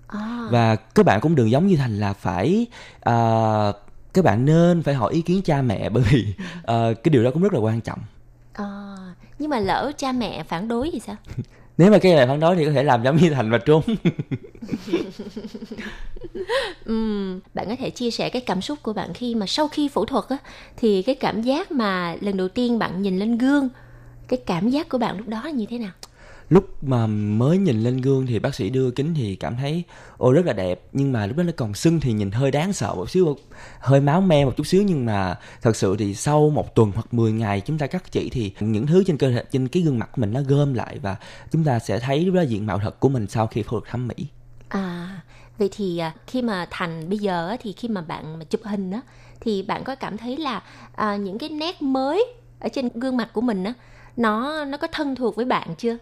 [0.07, 2.65] À, và các bạn cũng đừng giống như thành là phải
[3.01, 3.13] à,
[4.13, 6.33] các bạn nên phải hỏi ý kiến cha mẹ bởi vì
[6.65, 7.99] à, cái điều đó cũng rất là quan trọng
[8.53, 8.95] à,
[9.39, 11.15] nhưng mà lỡ cha mẹ phản đối thì sao?
[11.77, 13.81] nếu mà cái này phản đối thì có thể làm giống như thành và trốn
[16.85, 19.87] Ừm, bạn có thể chia sẻ cái cảm xúc của bạn khi mà sau khi
[19.87, 20.37] phẫu thuật á
[20.77, 23.69] thì cái cảm giác mà lần đầu tiên bạn nhìn lên gương
[24.27, 25.91] cái cảm giác của bạn lúc đó là như thế nào?
[26.49, 29.83] Lúc mà mới nhìn lên gương thì bác sĩ đưa kính thì cảm thấy
[30.17, 30.81] ô rất là đẹp.
[30.93, 33.37] Nhưng mà lúc đó nó còn sưng thì nhìn hơi đáng sợ một xíu
[33.79, 34.83] hơi máu me một chút xíu.
[34.83, 38.29] Nhưng mà thật sự thì sau một tuần hoặc 10 ngày chúng ta cắt chỉ
[38.29, 40.99] thì những thứ trên cơ thể trên cái gương mặt của mình nó gom lại
[41.01, 41.15] và
[41.51, 43.91] chúng ta sẽ thấy lúc đó diện mạo thật của mình sau khi phẫu thuật
[43.91, 44.27] thẩm mỹ.
[44.69, 45.21] À,
[45.57, 48.91] vậy thì à, khi mà Thành bây giờ thì khi mà bạn mà chụp hình
[48.91, 49.01] á
[49.39, 50.63] thì bạn có cảm thấy là
[50.95, 52.25] à, những cái nét mới
[52.59, 53.73] ở trên gương mặt của mình á
[54.17, 55.97] nó nó có thân thuộc với bạn chưa?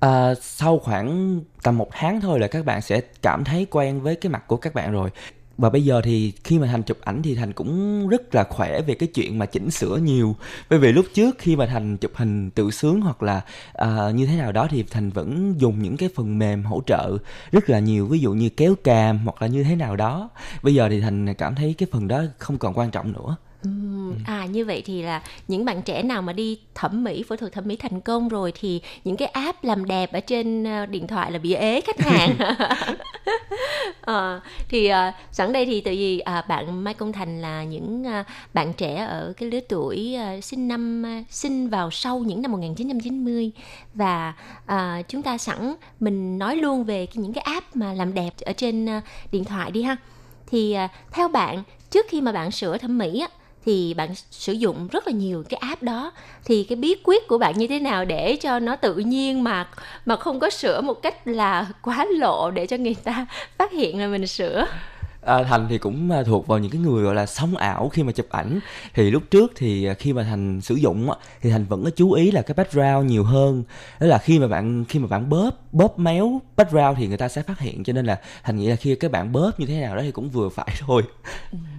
[0.00, 4.16] À, sau khoảng tầm một tháng thôi là các bạn sẽ cảm thấy quen với
[4.16, 5.10] cái mặt của các bạn rồi.
[5.58, 8.82] Và bây giờ thì khi mà thành chụp ảnh thì thành cũng rất là khỏe
[8.82, 10.36] về cái chuyện mà chỉnh sửa nhiều.
[10.70, 13.44] Bởi vì lúc trước khi mà thành chụp hình tự sướng hoặc là
[13.82, 17.16] uh, như thế nào đó thì thành vẫn dùng những cái phần mềm hỗ trợ
[17.52, 20.30] rất là nhiều ví dụ như kéo cam hoặc là như thế nào đó.
[20.62, 23.36] Bây giờ thì thành cảm thấy cái phần đó không còn quan trọng nữa.
[23.66, 27.36] Ừm, À như vậy thì là những bạn trẻ nào mà đi thẩm mỹ phẫu
[27.36, 30.86] thuật thẩm mỹ thành công rồi thì những cái app làm đẹp ở trên ờ,
[30.86, 32.36] điện thoại là bị ế khách hàng.
[34.00, 38.06] Ờ, thì ờ, sẵn đây thì tại vì à, bạn Mai Công Thành là những
[38.06, 42.42] à, bạn trẻ ở cái lứa tuổi à, sinh năm à, sinh vào sau những
[42.42, 43.50] năm 1990
[43.94, 44.32] và
[44.66, 48.30] à, chúng ta sẵn mình nói luôn về cái, những cái app mà làm đẹp
[48.40, 49.02] ở trên à,
[49.32, 49.96] điện thoại đi ha.
[50.46, 53.28] Thì à, theo bạn trước khi mà bạn sửa thẩm mỹ á
[53.66, 56.12] thì bạn sử dụng rất là nhiều cái app đó.
[56.44, 59.68] Thì cái bí quyết của bạn như thế nào để cho nó tự nhiên mà
[60.06, 63.26] mà không có sửa một cách là quá lộ để cho người ta
[63.58, 64.66] phát hiện là mình sửa?
[65.26, 68.02] À, Thành thì cũng à, thuộc vào những cái người gọi là sống ảo khi
[68.02, 68.60] mà chụp ảnh.
[68.94, 71.90] Thì lúc trước thì à, khi mà Thành sử dụng á, thì Thành vẫn có
[71.90, 73.64] chú ý là cái background nhiều hơn.
[74.00, 77.28] Đó là khi mà bạn khi mà bạn bóp bóp méo background thì người ta
[77.28, 77.84] sẽ phát hiện.
[77.84, 80.10] Cho nên là Thành nghĩ là khi các bạn bóp như thế nào đó thì
[80.10, 81.02] cũng vừa phải thôi.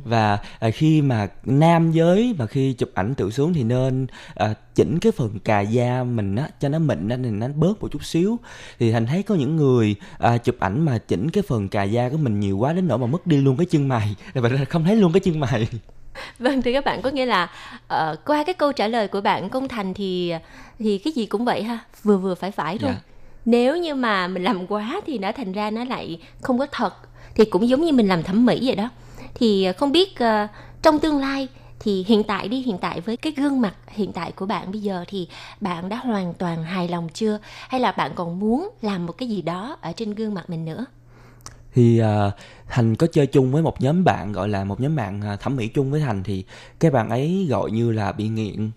[0.04, 4.54] Và à, khi mà nam giới mà khi chụp ảnh tự sướng thì nên à,
[4.78, 7.88] chỉnh cái phần cà da mình á cho nó mịn lên thì nó bớt một
[7.92, 8.40] chút xíu.
[8.80, 12.10] Thì thành thấy có những người à, chụp ảnh mà chỉnh cái phần cà da
[12.10, 14.16] của mình nhiều quá đến nỗi mà mất đi luôn cái chân mày.
[14.34, 15.68] Là bạn không thấy luôn cái chân mày.
[16.40, 17.52] Vâng thì các bạn có nghĩa là
[17.88, 20.34] ờ, qua cái câu trả lời của bạn công thành thì
[20.80, 22.92] thì cái gì cũng vậy ha vừa vừa phải phải thôi.
[22.94, 23.02] Dạ.
[23.46, 26.94] nếu như mà mình làm quá thì nó thành ra nó lại không có thật
[27.36, 28.90] thì cũng giống như mình làm thẩm mỹ vậy đó.
[29.34, 30.48] Thì không biết ờ,
[30.82, 31.48] trong tương lai
[31.80, 34.82] thì hiện tại đi hiện tại với cái gương mặt hiện tại của bạn bây
[34.82, 35.28] giờ thì
[35.62, 37.40] bạn đã hoàn toàn hài lòng chưa?
[37.70, 40.66] Hay là bạn còn muốn làm một cái gì đó ở trên gương mặt mình
[40.66, 40.86] nữa?
[41.74, 42.34] Thì uh,
[42.68, 45.56] thành có chơi chung với một nhóm bạn gọi là một nhóm bạn à, thẩm
[45.56, 46.46] mỹ chung với thành thì
[46.80, 48.72] cái bạn ấy gọi như là bị nghiện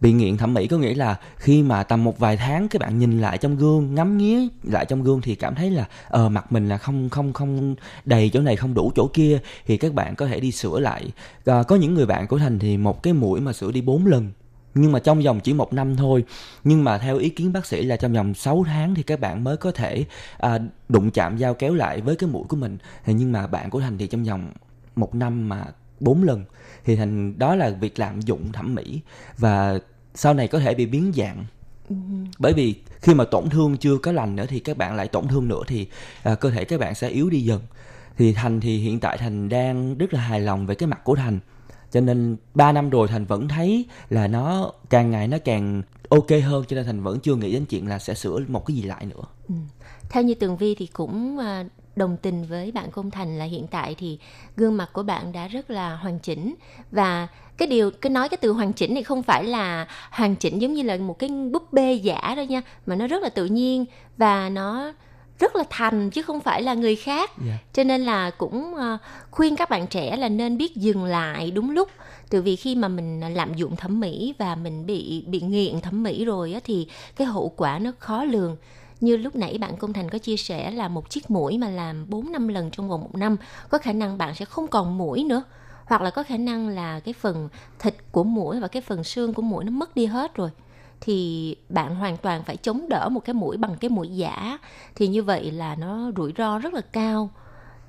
[0.00, 2.98] bị nghiện thẩm mỹ có nghĩa là khi mà tầm một vài tháng các bạn
[2.98, 6.52] nhìn lại trong gương ngắm nghía lại trong gương thì cảm thấy là ờ mặt
[6.52, 7.74] mình là không không không
[8.04, 11.12] đầy chỗ này không đủ chỗ kia thì các bạn có thể đi sửa lại.
[11.44, 14.06] À, có những người bạn của thành thì một cái mũi mà sửa đi bốn
[14.06, 14.32] lần
[14.74, 16.24] nhưng mà trong vòng chỉ một năm thôi.
[16.64, 19.44] Nhưng mà theo ý kiến bác sĩ là trong vòng 6 tháng thì các bạn
[19.44, 20.04] mới có thể
[20.38, 22.78] à, đụng chạm dao kéo lại với cái mũi của mình.
[23.04, 24.52] Thì nhưng mà bạn của thành thì trong vòng
[24.96, 25.64] một năm mà
[26.00, 26.44] bốn lần
[26.88, 29.00] thì thành đó là việc lạm dụng thẩm mỹ.
[29.38, 29.78] Và
[30.14, 31.44] sau này có thể bị biến dạng.
[32.38, 35.28] Bởi vì khi mà tổn thương chưa có lành nữa thì các bạn lại tổn
[35.28, 35.88] thương nữa thì
[36.22, 37.60] à, cơ thể các bạn sẽ yếu đi dần.
[38.16, 41.14] Thì thành thì hiện tại thành đang rất là hài lòng về cái mặt của
[41.14, 41.40] thành.
[41.90, 46.30] Cho nên 3 năm rồi thành vẫn thấy là nó càng ngày nó càng ok
[46.44, 48.82] hơn cho nên thành vẫn chưa nghĩ đến chuyện là sẽ sửa một cái gì
[48.82, 49.24] lại nữa.
[49.48, 49.54] Ừ.
[50.08, 51.64] Theo như Tường Vi thì cũng à,
[51.98, 54.18] đồng tình với bạn Công Thành là hiện tại thì
[54.56, 56.54] gương mặt của bạn đã rất là hoàn chỉnh.
[56.90, 60.58] Và cái điều cái nói cái từ hoàn chỉnh này không phải là hoàn chỉnh
[60.58, 63.44] giống như là một cái búp bê giả đâu nha mà nó rất là tự
[63.44, 63.84] nhiên
[64.16, 64.92] và nó
[65.38, 67.30] rất là thành chứ không phải là người khác.
[67.46, 67.58] Dạ.
[67.72, 68.98] cho nên là cũng à,
[69.30, 71.88] khuyên các bạn trẻ là nên biết dừng lại đúng lúc.
[72.30, 76.02] Từ vì khi mà mình lạm dụng thẩm mỹ và mình bị bị nghiện thẩm
[76.02, 78.56] mỹ rồi á thì cái hậu quả nó khó lường
[79.00, 82.10] như lúc nãy bạn Công Thành có chia sẻ là một chiếc mũi mà làm
[82.10, 83.36] 4 năm lần trong vòng một năm
[83.68, 85.42] có khả năng bạn sẽ không còn mũi nữa.
[85.84, 89.34] Hoặc là có khả năng là cái phần thịt của mũi và cái phần xương
[89.34, 90.50] của mũi nó mất đi hết rồi.
[91.00, 94.58] Thì bạn hoàn toàn phải chống đỡ một cái mũi bằng cái mũi giả.
[94.94, 97.30] Thì như vậy là nó rủi ro rất là cao.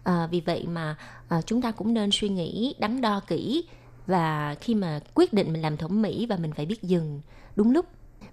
[0.03, 0.95] À, vì vậy mà
[1.27, 3.63] à, chúng ta cũng nên suy nghĩ đắn đo kỹ
[4.07, 7.21] và khi mà quyết định mình làm thẩm mỹ và mình phải biết dừng.
[7.55, 7.85] Đúng lúc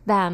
[0.06, 0.32] và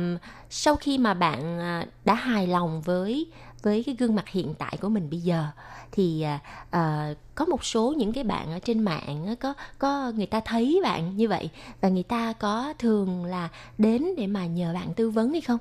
[0.50, 3.26] sau khi mà bạn à, đã hài lòng với
[3.62, 5.46] với cái gương mặt hiện tại của mình bây giờ
[5.92, 6.26] thì
[6.68, 10.80] uh, có một số những cái bạn ở trên mạng có có người ta thấy
[10.82, 11.50] bạn như vậy
[11.80, 13.48] và người ta có thường là
[13.78, 15.58] đến để mà nhờ bạn tư vấn hay không?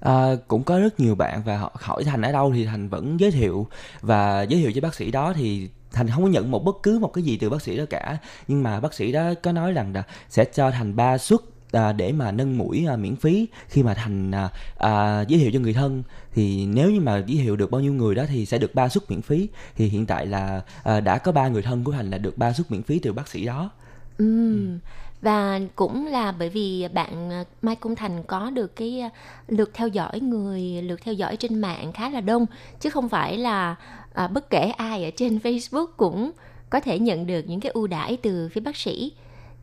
[0.00, 3.20] À, cũng có rất nhiều bạn và họ hỏi thành ở đâu thì thành vẫn
[3.20, 3.66] giới thiệu.
[4.00, 6.98] Và giới thiệu cho bác sĩ đó thì thành không có nhận một bất cứ
[6.98, 8.18] một cái gì từ bác sĩ đó cả.
[8.48, 11.40] Nhưng mà bác sĩ đó có nói rằng là sẽ cho thành ba suất
[11.72, 14.48] à, để mà nâng mũi à, miễn phí khi mà thành à,
[14.78, 16.02] à, giới thiệu cho người thân
[16.34, 18.88] thì nếu như mà giới thiệu được bao nhiêu người đó thì sẽ được ba
[18.88, 19.48] suất miễn phí.
[19.76, 22.52] Thì hiện tại là à, đã có ba người thân của thành là được ba
[22.52, 23.70] suất miễn phí từ bác sĩ đó.
[24.18, 24.78] Ừm,
[25.22, 29.10] Và cũng là bởi vì bạn à, Mai Công Thành có được cái à,
[29.48, 32.46] lượt theo dõi người, lượt theo dõi trên mạng khá là đông
[32.80, 33.76] chứ không phải là
[34.14, 36.32] à, bất kể ai ở trên Facebook cũng
[36.70, 39.12] có thể nhận được những cái ưu đãi từ phía bác sĩ.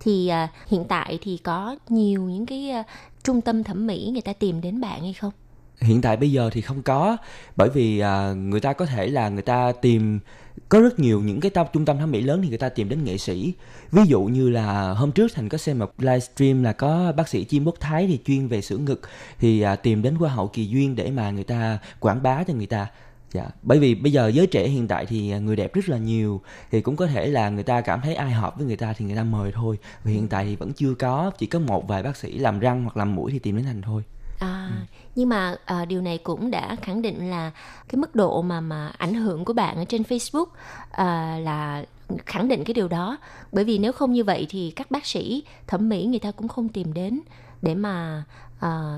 [0.04, 2.84] Thì à, hiện tại thì có nhiều những cái à,
[3.24, 5.32] trung tâm thẩm mỹ người ta tìm đến bạn hay không?
[5.84, 7.18] hiện tại bây giờ thì không có
[7.56, 10.20] bởi vì à, người ta có thể là người ta tìm
[10.70, 12.89] có rất nhiều những cái tâm trung tâm thẩm mỹ lớn thì người ta tìm
[12.89, 13.54] đến nghệ sĩ
[13.91, 17.43] ví dụ như là hôm trước thành có xem một livestream là có bác sĩ
[17.43, 19.01] chim bốc thái thì chuyên về sữa ngực
[19.39, 22.54] thì à, tìm đến hoa hậu kỳ duyên để mà người ta quảng bá cho
[22.54, 22.88] người ta
[23.34, 23.50] dạ.
[23.62, 26.82] Bởi vì bây giờ giới trẻ hiện tại thì người đẹp rất là nhiều thì
[26.82, 29.16] cũng có thể là người ta cảm thấy ai hợp với người ta thì người
[29.16, 29.78] ta mời thôi.
[30.04, 32.84] Và hiện tại thì vẫn chưa có chỉ có một vài bác sĩ làm răng
[32.84, 34.04] hoặc làm mũi thì tìm đến thành thôi.
[34.40, 34.72] À,
[35.16, 37.52] nhưng mà à, điều này cũng đã khẳng định là
[37.88, 40.46] cái mức độ mà mà ảnh hưởng của bạn ở trên Facebook
[40.92, 41.86] à, là
[42.26, 43.18] khẳng định cái điều đó.
[43.52, 46.48] Bởi vì nếu không như vậy thì các bác sĩ thẩm mỹ người ta cũng
[46.48, 47.20] không tìm đến
[47.62, 48.24] để mà
[48.60, 48.98] à,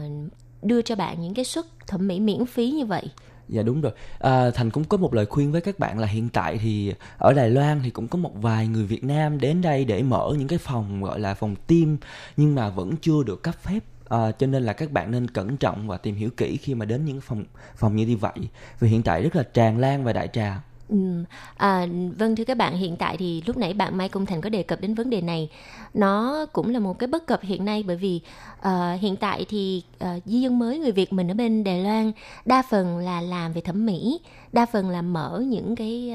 [0.62, 3.04] đưa cho bạn những cái suất thẩm mỹ miễn phí như vậy
[3.50, 3.91] Dạ đúng rồi.
[4.20, 7.34] À, Thành cũng có một lời khuyên với các bạn là hiện tại thì ở
[7.34, 10.48] Đài Loan thì cũng có một vài người Việt Nam đến đây để mở những
[10.48, 11.98] cái phòng gọi là phòng tim
[12.38, 13.80] nhưng mà vẫn chưa được cấp phép.
[14.10, 16.86] À, cho nên là các bạn nên cẩn trọng và tìm hiểu kỹ khi mà
[16.86, 18.38] đến những phòng phòng như như vậy.
[18.80, 20.62] Vì hiện tại rất là tràn lan và đại trà.
[20.90, 21.24] Ừ.
[21.58, 24.50] À, vâng thưa các bạn hiện tại thì lúc nãy bạn Mai Công Thành có
[24.50, 25.50] đề cập đến vấn đề này
[25.94, 28.22] nó cũng là một cái bất cập hiện nay bởi vì
[28.60, 32.12] uh, hiện tại thì uh, di dân mới người Việt mình ở bên Đài Loan
[32.46, 34.20] đa phần là làm về thẩm mỹ
[34.54, 36.14] đa phần là mở những cái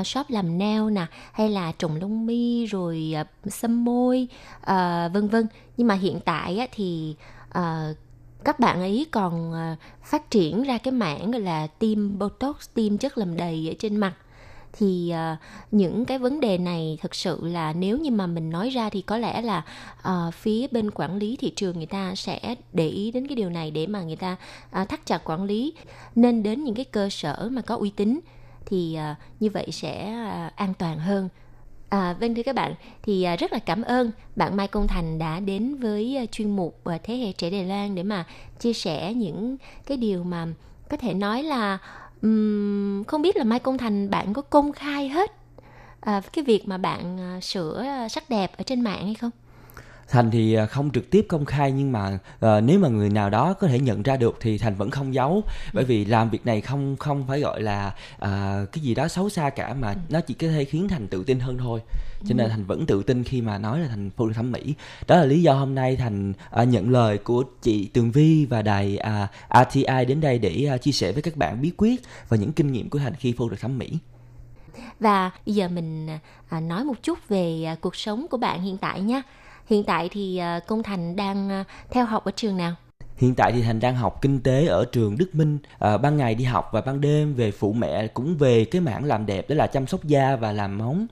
[0.00, 4.28] uh, shop làm nail nè hay là trồng lông mi rồi uh, xăm môi
[4.60, 5.46] uh, vân vân
[5.76, 7.16] nhưng mà hiện tại á, thì
[7.58, 7.96] uh,
[8.46, 12.98] các bạn ấy còn ờ, phát triển ra cái mảng gọi là tiêm botox tiêm
[12.98, 14.12] chất làm đầy ở trên mặt.
[14.72, 15.38] Thì uh,
[15.70, 19.02] những cái vấn đề này thực sự là nếu như mà mình nói ra thì
[19.02, 19.62] có lẽ là
[20.08, 23.50] uh, phía bên quản lý thị trường người ta sẽ để ý đến cái điều
[23.50, 24.36] này để mà người ta
[24.82, 25.72] uh, thắt chặt quản lý.
[26.14, 28.20] Nên đến những cái cơ sở mà có uy tín
[28.66, 30.14] thì uh, như vậy sẽ
[30.46, 31.28] uh, an toàn hơn.
[31.96, 35.18] À, vâng thưa các bạn, thì ờ, rất là cảm ơn bạn Mai Công Thành
[35.18, 38.24] đã đến với ờ, chuyên mục Thế hệ trẻ Đài Loan để mà
[38.58, 40.46] chia sẻ những cái điều mà
[40.90, 41.78] có thể nói là
[42.22, 45.32] um, không biết là Mai Công Thành bạn có công khai hết
[46.00, 49.30] à, cái việc mà bạn sửa sắc đẹp ở trên mạng hay không?
[50.08, 53.30] Thành thì à, không trực tiếp công khai nhưng mà uh, nếu mà người nào
[53.30, 55.42] đó có thể nhận ra được thì thành vẫn không giấu.
[55.72, 59.28] Bởi vì làm việc này không không phải gọi là uh, cái gì đó xấu
[59.28, 61.80] xa cả mà nó chỉ có thể khiến thành tự tin hơn thôi.
[62.28, 64.74] Cho nên thành vẫn tự tin khi mà nói là thành phụ thẩm mỹ.
[65.06, 66.32] Đó là lý do hôm nay thành
[66.62, 70.82] uh, nhận lời của chị tường vi và đài uh, rti đến đây để uh,
[70.82, 73.48] chia sẻ với các bạn bí quyết và những kinh nghiệm của thành khi phẫu
[73.48, 73.98] thuật thẩm mỹ.
[75.00, 76.08] Và bây giờ mình
[76.62, 79.22] nói một chút về cuộc sống của bạn hiện tại nha
[79.66, 82.74] Hiện tại thì à, Công Thành đang à, theo học ở trường nào?
[83.16, 85.58] Hiện tại thì Thành đang học kinh tế ở trường Đức Minh.
[85.78, 89.04] À, ban ngày đi học và ban đêm về phụ mẹ cũng về cái mảng
[89.04, 91.06] làm đẹp đó là chăm sóc da và làm móng.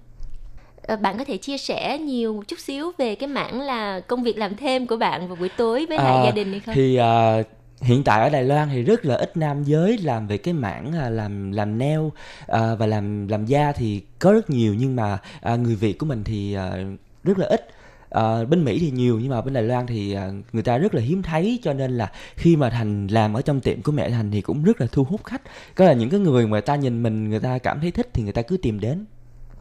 [1.01, 4.39] Bạn có thể chia sẻ nhiều một chút xíu về cái mảng là công việc
[4.39, 6.75] làm thêm của bạn vào buổi tối với lại à, gia đình hay không?
[6.75, 7.43] Thì à,
[7.81, 10.93] hiện tại ở Đài Loan thì rất là ít nam giới làm về cái mảng
[10.93, 12.01] à, làm làm nail
[12.47, 16.07] à, và làm làm da thì có rất nhiều nhưng mà à, người Việt của
[16.07, 16.77] mình thì à,
[17.25, 17.69] rất là ít
[18.19, 20.95] uh, bên Mỹ thì nhiều nhưng mà bên Đài Loan thì uh, người ta rất
[20.95, 24.11] là hiếm thấy cho nên là khi mà Thành làm ở trong tiệm của mẹ
[24.11, 25.43] Thành thì cũng rất là thu hút khách.
[25.75, 28.23] Có là những cái người mà ta nhìn mình người ta cảm thấy thích thì
[28.23, 29.05] người ta cứ tìm đến.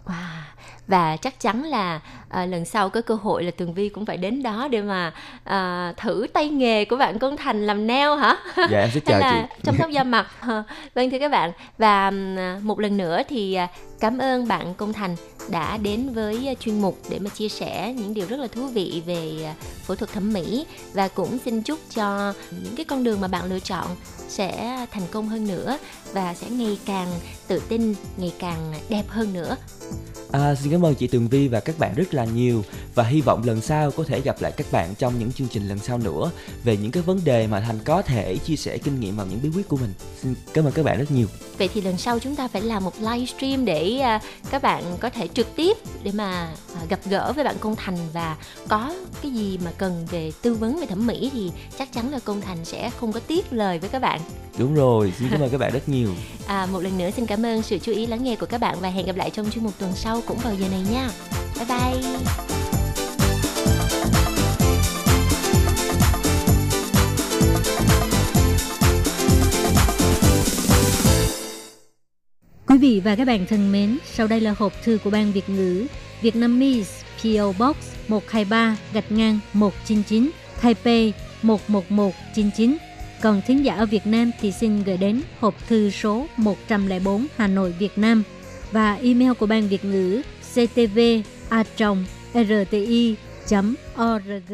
[0.06, 0.44] Wow.
[0.88, 2.00] Và chắc chắn là
[2.30, 5.14] à, lần sau có cơ hội là tường vi cũng phải đến đó để mà
[5.44, 8.38] à, thử tay nghề của bạn công thành làm nail hả?
[8.72, 9.62] Dạ em sẽ là chị.
[9.64, 10.28] chăm sóc da mặt.
[10.96, 11.52] Vâng thưa các bạn.
[11.78, 12.12] Và
[12.62, 13.58] một lần nữa thì
[14.04, 15.16] cảm ơn bạn công thành
[15.50, 19.02] đã đến với chuyên mục để mà chia sẻ những điều rất là thú vị
[19.06, 19.54] về
[19.86, 22.34] phẫu thuật thẩm mỹ và cũng xin chúc cho
[22.64, 23.88] những cái con đường mà bạn lựa chọn
[24.28, 25.78] sẽ thành công hơn nữa
[26.14, 27.08] và sẽ ngày càng
[27.48, 29.56] tự tin ngày càng đẹp hơn nữa
[30.34, 32.64] À, xin cảm ơn chị Tường Vi và các bạn rất là nhiều
[32.96, 35.68] và hy vọng lần sau có thể gặp lại các bạn trong những chương trình
[35.68, 36.32] lần sau nữa
[36.64, 39.40] về những cái vấn đề mà Thành có thể chia sẻ kinh nghiệm và những
[39.44, 39.94] bí quyết của mình.
[40.22, 41.28] Xin cảm ơn các bạn rất nhiều.
[41.58, 44.22] Vậy thì lần sau chúng ta phải làm một livestream để uh,
[44.52, 46.50] các bạn có thể trực tiếp để mà
[46.84, 48.38] uh, gặp gỡ với bạn Công Thành và
[48.68, 52.20] có cái gì mà cần về tư vấn về thẩm mỹ thì chắc chắn là
[52.26, 54.20] Công Thành sẽ không có tiếc lời với các bạn.
[54.58, 56.10] Đúng rồi, xin cảm ơn các bạn rất nhiều.
[56.48, 58.78] À, một lần nữa xin cảm ơn sự chú ý lắng nghe của các bạn
[58.80, 61.10] và hẹn gặp lại trong chuyên mục tuần sau cũng vào giờ này nha.
[61.56, 62.63] Bye bye.
[72.74, 75.50] Quý vị và các bạn thân mến, sau đây là hộp thư của Ban Việt
[75.50, 75.88] ngữ
[76.22, 77.76] Vietnamese PO Box
[78.08, 82.78] 123 gạch ngang 199 Taipei 11199.
[83.22, 87.48] Còn thính giả ở Việt Nam thì xin gửi đến hộp thư số 104 Hà
[87.48, 88.24] Nội Việt Nam
[88.72, 90.22] và email của Ban Việt ngữ
[90.54, 91.00] ctv
[91.50, 91.64] a
[92.34, 93.16] rti
[94.02, 94.54] org